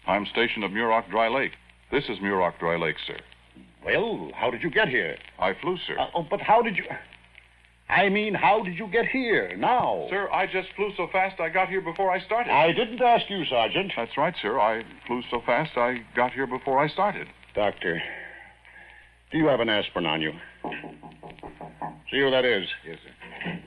I'm 0.07 0.27
stationed 0.27 0.65
at 0.65 0.71
Muroc 0.71 1.11
Dry 1.11 1.29
Lake. 1.29 1.53
This 1.91 2.05
is 2.05 2.19
Muroc 2.19 2.59
Dry 2.59 2.77
Lake, 2.77 2.97
sir. 3.07 3.19
Well, 3.85 4.31
how 4.35 4.51
did 4.51 4.63
you 4.63 4.71
get 4.71 4.89
here? 4.89 5.17
I 5.39 5.55
flew, 5.61 5.77
sir. 5.87 5.99
Uh, 5.99 6.07
oh, 6.15 6.27
but 6.29 6.41
how 6.41 6.63
did 6.63 6.77
you. 6.77 6.85
I 7.89 8.09
mean, 8.09 8.33
how 8.33 8.63
did 8.63 8.79
you 8.79 8.89
get 8.89 9.07
here 9.07 9.55
now? 9.57 10.07
Sir, 10.09 10.31
I 10.33 10.47
just 10.47 10.69
flew 10.77 10.93
so 10.97 11.09
fast 11.13 11.39
I 11.39 11.51
got 11.51 11.69
here 11.69 11.83
before 11.83 12.11
I 12.11 12.25
started. 12.25 12.51
I 12.51 12.73
didn't 12.73 13.03
ask 13.03 13.29
you, 13.29 13.45
Sergeant. 13.45 13.93
That's 13.95 14.17
right, 14.17 14.35
sir. 14.41 14.59
I 14.59 14.83
flew 15.07 15.23
so 15.31 15.43
fast 15.45 15.77
I 15.77 16.03
got 16.17 16.33
here 16.33 16.47
before 16.47 16.79
I 16.79 16.89
started. 16.89 17.29
Doctor, 17.55 18.01
do 19.31 19.39
you 19.39 19.47
have 19.49 19.61
an 19.61 19.69
aspirin 19.69 20.07
on 20.07 20.23
you? 20.23 20.33
See 22.11 22.21
who 22.21 22.31
that 22.31 22.47
is? 22.47 22.67
Yes, 22.87 22.99
sir. 23.05 23.61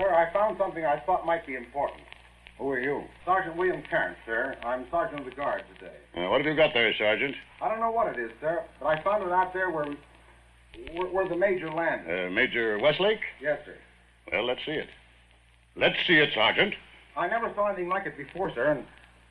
Sir, 0.00 0.14
I 0.14 0.32
found 0.32 0.56
something 0.58 0.82
I 0.86 0.98
thought 1.00 1.26
might 1.26 1.46
be 1.46 1.56
important. 1.56 2.00
Who 2.58 2.70
are 2.70 2.80
you? 2.80 3.04
Sergeant 3.26 3.56
William 3.56 3.82
Carnes, 3.90 4.16
sir. 4.24 4.56
I'm 4.64 4.86
Sergeant 4.90 5.20
of 5.20 5.24
the 5.26 5.30
Guard 5.32 5.62
today. 5.78 5.92
Uh, 6.16 6.30
what 6.30 6.38
have 6.40 6.46
you 6.46 6.56
got 6.56 6.72
there, 6.72 6.90
Sergeant? 6.96 7.34
I 7.60 7.68
don't 7.68 7.80
know 7.80 7.90
what 7.90 8.16
it 8.16 8.18
is, 8.18 8.30
sir, 8.40 8.62
but 8.80 8.86
I 8.86 9.02
found 9.02 9.22
it 9.22 9.30
out 9.30 9.52
there 9.52 9.70
where, 9.70 9.86
where, 10.94 11.06
where 11.08 11.28
the 11.28 11.36
Major 11.36 11.70
landed. 11.70 12.28
Uh, 12.28 12.30
Major 12.30 12.78
Westlake? 12.78 13.20
yes, 13.42 13.58
sir. 13.66 13.74
Well, 14.32 14.46
let's 14.46 14.60
see 14.64 14.72
it. 14.72 14.88
Let's 15.76 15.96
see 16.06 16.14
it, 16.14 16.30
Sergeant. 16.34 16.74
I 17.16 17.28
never 17.28 17.52
saw 17.54 17.66
anything 17.68 17.88
like 17.90 18.06
it 18.06 18.16
before, 18.16 18.50
sir, 18.54 18.70
and 18.72 18.84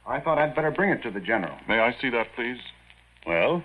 I 0.06 0.20
thought 0.20 0.38
I'd 0.38 0.54
better 0.56 0.72
bring 0.72 0.92
it 0.92 1.02
to 1.02 1.10
the 1.12 1.20
General. 1.20 1.58
May 1.68 1.80
I 1.80 1.96
see 2.00 2.10
that, 2.12 2.28
please? 2.36 2.58
Well, 3.26 3.64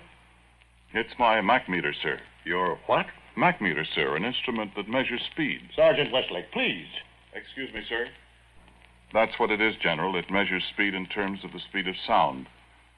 It's 0.94 1.12
my 1.18 1.40
Mach 1.42 1.68
meter, 1.68 1.92
sir. 2.02 2.18
your 2.44 2.78
what? 2.86 3.06
Mach 3.36 3.60
meter, 3.60 3.84
sir, 3.94 4.16
an 4.16 4.24
instrument 4.24 4.72
that 4.76 4.88
measures 4.88 5.22
speed. 5.32 5.60
Sergeant 5.74 6.12
Westlake, 6.12 6.52
please. 6.52 6.86
Excuse 7.34 7.72
me, 7.74 7.82
sir. 7.88 8.06
That's 9.12 9.38
what 9.38 9.50
it 9.50 9.60
is, 9.60 9.74
General. 9.82 10.16
It 10.16 10.30
measures 10.30 10.62
speed 10.72 10.94
in 10.94 11.06
terms 11.06 11.40
of 11.44 11.52
the 11.52 11.60
speed 11.60 11.88
of 11.88 11.94
sound. 12.06 12.46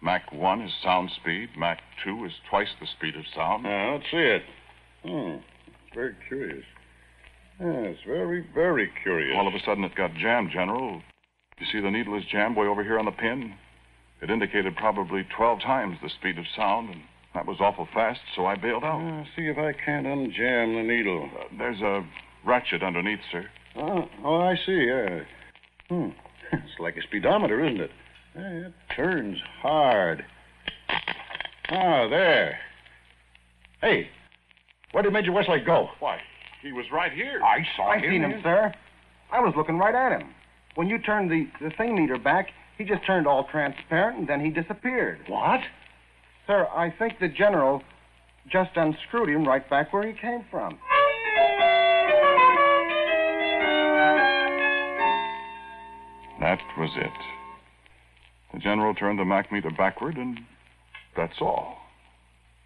Mach 0.02 0.30
1 0.30 0.60
is 0.60 0.72
sound 0.82 1.10
speed. 1.10 1.50
Mach 1.56 1.78
2 2.04 2.24
is 2.26 2.32
twice 2.48 2.68
the 2.80 2.86
speed 2.86 3.16
of 3.16 3.24
sound. 3.34 3.66
Uh, 3.66 3.92
let's 3.92 4.10
see 4.10 4.16
it. 4.16 4.42
Hmm. 5.04 5.36
Very 5.94 6.14
curious. 6.28 6.64
Yes, 7.58 7.96
very, 8.06 8.44
very 8.54 8.90
curious. 9.02 9.34
All 9.36 9.48
of 9.48 9.54
a 9.54 9.60
sudden, 9.64 9.84
it 9.84 9.94
got 9.94 10.14
jammed, 10.14 10.50
General. 10.52 11.00
You 11.58 11.66
see, 11.72 11.80
the 11.80 11.90
needle 11.90 12.16
is 12.18 12.24
jammed 12.30 12.56
way 12.56 12.66
over 12.66 12.84
here 12.84 12.98
on 12.98 13.06
the 13.06 13.12
pin. 13.12 13.54
It 14.20 14.30
indicated 14.30 14.76
probably 14.76 15.24
12 15.36 15.60
times 15.62 15.98
the 16.02 16.10
speed 16.10 16.38
of 16.38 16.44
sound, 16.54 16.90
and 16.90 17.02
that 17.36 17.46
was 17.46 17.58
awful 17.60 17.86
fast, 17.92 18.20
so 18.34 18.46
I 18.46 18.56
bailed 18.56 18.82
out. 18.82 18.98
Uh, 18.98 19.24
see 19.36 19.42
if 19.42 19.58
I 19.58 19.74
can't 19.74 20.06
unjam 20.06 20.74
the 20.74 20.82
needle. 20.82 21.28
Uh, 21.38 21.44
there's 21.58 21.82
a 21.82 22.02
ratchet 22.46 22.82
underneath, 22.82 23.18
sir. 23.30 23.44
Oh, 23.76 24.08
oh 24.24 24.40
I 24.40 24.56
see. 24.64 24.86
Yeah. 24.88 25.20
Hmm. 25.88 26.08
It's 26.52 26.78
like 26.78 26.96
a 26.96 27.02
speedometer, 27.02 27.62
isn't 27.64 27.80
it? 27.80 27.90
Yeah, 28.36 28.68
it 28.68 28.72
turns 28.94 29.36
hard. 29.60 30.24
Ah, 31.68 32.08
there. 32.08 32.56
Hey, 33.82 34.08
where 34.92 35.02
did 35.02 35.12
Major 35.12 35.32
Westlake 35.32 35.66
go? 35.66 35.88
Why, 35.98 36.18
he 36.62 36.72
was 36.72 36.86
right 36.92 37.12
here. 37.12 37.42
I 37.42 37.66
saw 37.76 37.92
him. 37.92 37.98
I 37.98 38.08
seen 38.08 38.22
him, 38.22 38.40
sir. 38.44 38.72
I 39.32 39.40
was 39.40 39.54
looking 39.56 39.76
right 39.76 39.94
at 39.94 40.18
him. 40.18 40.30
When 40.76 40.86
you 40.86 40.98
turned 40.98 41.30
the, 41.30 41.48
the 41.60 41.70
thing 41.70 41.96
meter 41.96 42.16
back, 42.16 42.50
he 42.78 42.84
just 42.84 43.04
turned 43.04 43.26
all 43.26 43.44
transparent, 43.50 44.20
and 44.20 44.28
then 44.28 44.40
he 44.40 44.50
disappeared. 44.50 45.18
What? 45.26 45.60
Sir, 46.46 46.68
I 46.74 46.90
think 46.98 47.18
the 47.18 47.28
General 47.28 47.82
just 48.50 48.70
unscrewed 48.76 49.28
him 49.28 49.46
right 49.46 49.68
back 49.68 49.92
where 49.92 50.06
he 50.06 50.12
came 50.12 50.44
from. 50.50 50.78
That 56.40 56.60
was 56.78 56.90
it. 56.96 57.10
The 58.52 58.60
general 58.60 58.94
turned 58.94 59.18
the 59.18 59.24
Mach 59.24 59.50
meter 59.50 59.70
backward, 59.76 60.16
and 60.16 60.38
that's 61.16 61.40
all. 61.40 61.76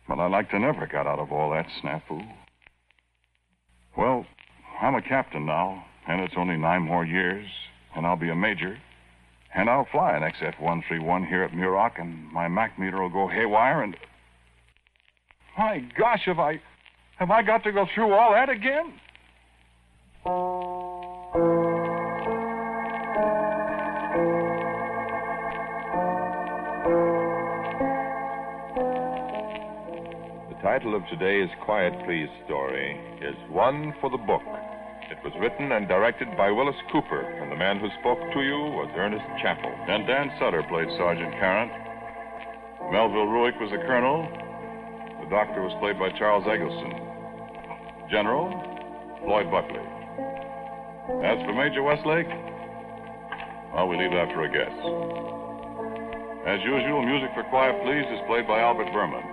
But 0.06 0.18
I 0.18 0.26
like 0.26 0.50
to 0.50 0.58
never 0.58 0.86
got 0.86 1.06
out 1.06 1.18
of 1.18 1.32
all 1.32 1.50
that 1.52 1.66
snafu. 1.82 2.20
Well, 3.96 4.26
I'm 4.82 4.94
a 4.94 5.02
captain 5.02 5.46
now, 5.46 5.84
and 6.06 6.20
it's 6.20 6.34
only 6.36 6.56
nine 6.56 6.82
more 6.82 7.04
years, 7.04 7.46
and 7.96 8.06
I'll 8.06 8.16
be 8.16 8.28
a 8.28 8.34
major. 8.34 8.76
And 9.54 9.68
I'll 9.68 9.86
fly 9.90 10.16
an 10.16 10.22
XF 10.22 10.60
131 10.60 11.26
here 11.26 11.42
at 11.42 11.52
Muroc, 11.52 12.00
and 12.00 12.30
my 12.32 12.46
Mach 12.46 12.78
meter 12.78 13.02
will 13.02 13.10
go 13.10 13.26
haywire, 13.28 13.82
and. 13.82 13.96
My 15.58 15.84
gosh, 15.98 16.22
have 16.26 16.38
I. 16.38 16.60
Have 17.18 17.30
I 17.30 17.42
got 17.42 17.64
to 17.64 17.72
go 17.72 17.86
through 17.94 18.12
all 18.12 18.32
that 18.32 18.48
again? 18.48 18.94
The 30.48 30.62
title 30.62 30.94
of 30.94 31.02
today's 31.08 31.50
Quiet 31.64 31.92
Please 32.06 32.28
story 32.46 32.98
is 33.20 33.34
One 33.50 33.94
for 34.00 34.10
the 34.10 34.16
Book. 34.16 34.42
It 35.10 35.18
was 35.26 35.34
written 35.42 35.72
and 35.72 35.88
directed 35.88 36.30
by 36.38 36.52
Willis 36.54 36.78
Cooper, 36.92 37.18
and 37.18 37.50
the 37.50 37.58
man 37.58 37.82
who 37.82 37.90
spoke 37.98 38.22
to 38.30 38.40
you 38.46 38.70
was 38.78 38.86
Ernest 38.94 39.26
Chappell. 39.42 39.74
And 39.90 40.06
Dan 40.06 40.30
Sutter 40.38 40.62
played 40.70 40.86
Sergeant 40.94 41.34
Carrant. 41.34 41.74
Melville 42.94 43.26
Ruick 43.26 43.58
was 43.58 43.74
the 43.74 43.82
colonel. 43.90 44.30
The 45.18 45.26
doctor 45.26 45.66
was 45.66 45.74
played 45.82 45.98
by 45.98 46.14
Charles 46.14 46.46
Eggleston. 46.46 46.94
General, 48.06 48.54
Floyd 49.26 49.50
Buckley. 49.50 49.82
As 51.26 51.42
for 51.42 51.58
Major 51.58 51.82
Westlake, 51.82 52.30
well, 53.74 53.90
we 53.90 53.98
leave 53.98 54.14
that 54.14 54.30
for 54.30 54.46
a 54.46 54.50
guess. 54.50 54.74
As 56.46 56.62
usual, 56.62 57.02
music 57.02 57.34
for 57.34 57.42
Quiet 57.50 57.74
Please 57.82 58.06
is 58.14 58.22
played 58.30 58.46
by 58.46 58.62
Albert 58.62 58.94
Buhrman. 58.94 59.26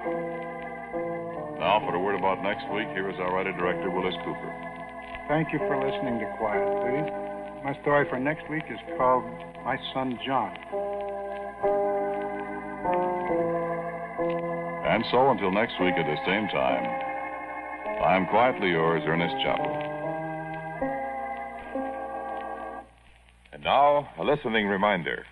Now, 1.62 1.86
for 1.86 1.94
a 1.94 2.02
word 2.02 2.18
about 2.18 2.42
next 2.42 2.66
week, 2.74 2.90
here 2.98 3.14
is 3.14 3.18
our 3.22 3.30
writer 3.30 3.54
director, 3.54 3.94
Willis 3.94 4.18
Cooper. 4.26 4.67
Thank 5.28 5.52
you 5.52 5.60
for 5.60 5.76
listening 5.76 6.20
to 6.20 6.26
Quiet, 6.38 6.64
please. 6.82 7.12
My 7.66 7.78
story 7.82 8.08
for 8.10 8.18
next 8.18 8.50
week 8.50 8.64
is 8.70 8.80
called 8.98 9.26
My 9.66 9.78
Son 9.94 10.18
John. 10.26 10.56
And 14.88 15.04
so 15.12 15.30
until 15.30 15.52
next 15.52 15.74
week 15.82 15.96
at 15.98 16.06
the 16.06 16.16
same 16.26 16.48
time, 16.48 16.86
I'm 18.02 18.26
quietly 18.28 18.70
yours, 18.70 19.04
Ernest 19.06 19.36
Chappell. 19.44 19.76
And 23.52 23.62
now, 23.66 24.08
a 24.18 24.24
listening 24.24 24.68
reminder. 24.68 25.26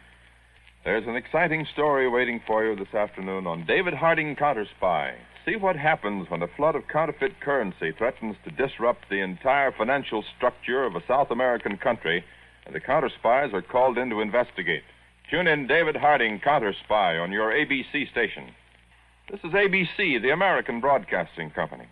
There's 0.83 1.07
an 1.07 1.15
exciting 1.15 1.65
story 1.71 2.09
waiting 2.09 2.41
for 2.45 2.65
you 2.65 2.75
this 2.75 2.93
afternoon 2.93 3.47
on 3.47 3.65
David 3.65 3.93
Harding 3.93 4.35
Counter 4.35 4.67
Spy. 4.77 5.15
See 5.45 5.55
what 5.55 5.75
happens 5.75 6.27
when 6.29 6.41
a 6.41 6.47
flood 6.47 6.75
of 6.75 6.87
counterfeit 6.87 7.39
currency 7.39 7.91
threatens 7.91 8.35
to 8.43 8.51
disrupt 8.51 9.07
the 9.09 9.21
entire 9.21 9.71
financial 9.71 10.23
structure 10.35 10.83
of 10.83 10.95
a 10.95 11.05
South 11.07 11.29
American 11.29 11.77
country, 11.77 12.23
and 12.65 12.73
the 12.73 12.79
counter 12.79 13.11
spies 13.19 13.53
are 13.53 13.61
called 13.61 13.99
in 13.99 14.09
to 14.09 14.21
investigate. 14.21 14.81
Tune 15.29 15.45
in 15.45 15.67
David 15.67 15.95
Harding 15.95 16.39
Counter 16.39 16.73
Spy 16.83 17.17
on 17.17 17.31
your 17.31 17.51
ABC 17.51 18.09
station. 18.09 18.55
This 19.29 19.39
is 19.43 19.51
ABC, 19.51 20.19
the 20.19 20.31
American 20.31 20.81
Broadcasting 20.81 21.51
Company. 21.51 21.85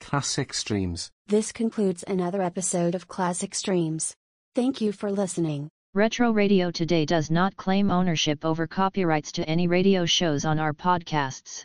Classic 0.00 0.52
Streams. 0.52 1.10
This 1.28 1.52
concludes 1.52 2.02
another 2.06 2.42
episode 2.42 2.96
of 2.96 3.06
Classic 3.06 3.54
Streams. 3.54 4.14
Thank 4.56 4.80
you 4.80 4.90
for 4.90 5.10
listening. 5.10 5.68
Retro 5.94 6.32
Radio 6.32 6.72
Today 6.72 7.04
does 7.04 7.30
not 7.30 7.56
claim 7.56 7.92
ownership 7.92 8.44
over 8.44 8.66
copyrights 8.66 9.30
to 9.32 9.48
any 9.48 9.68
radio 9.68 10.04
shows 10.04 10.44
on 10.44 10.58
our 10.58 10.72
podcasts. 10.72 11.64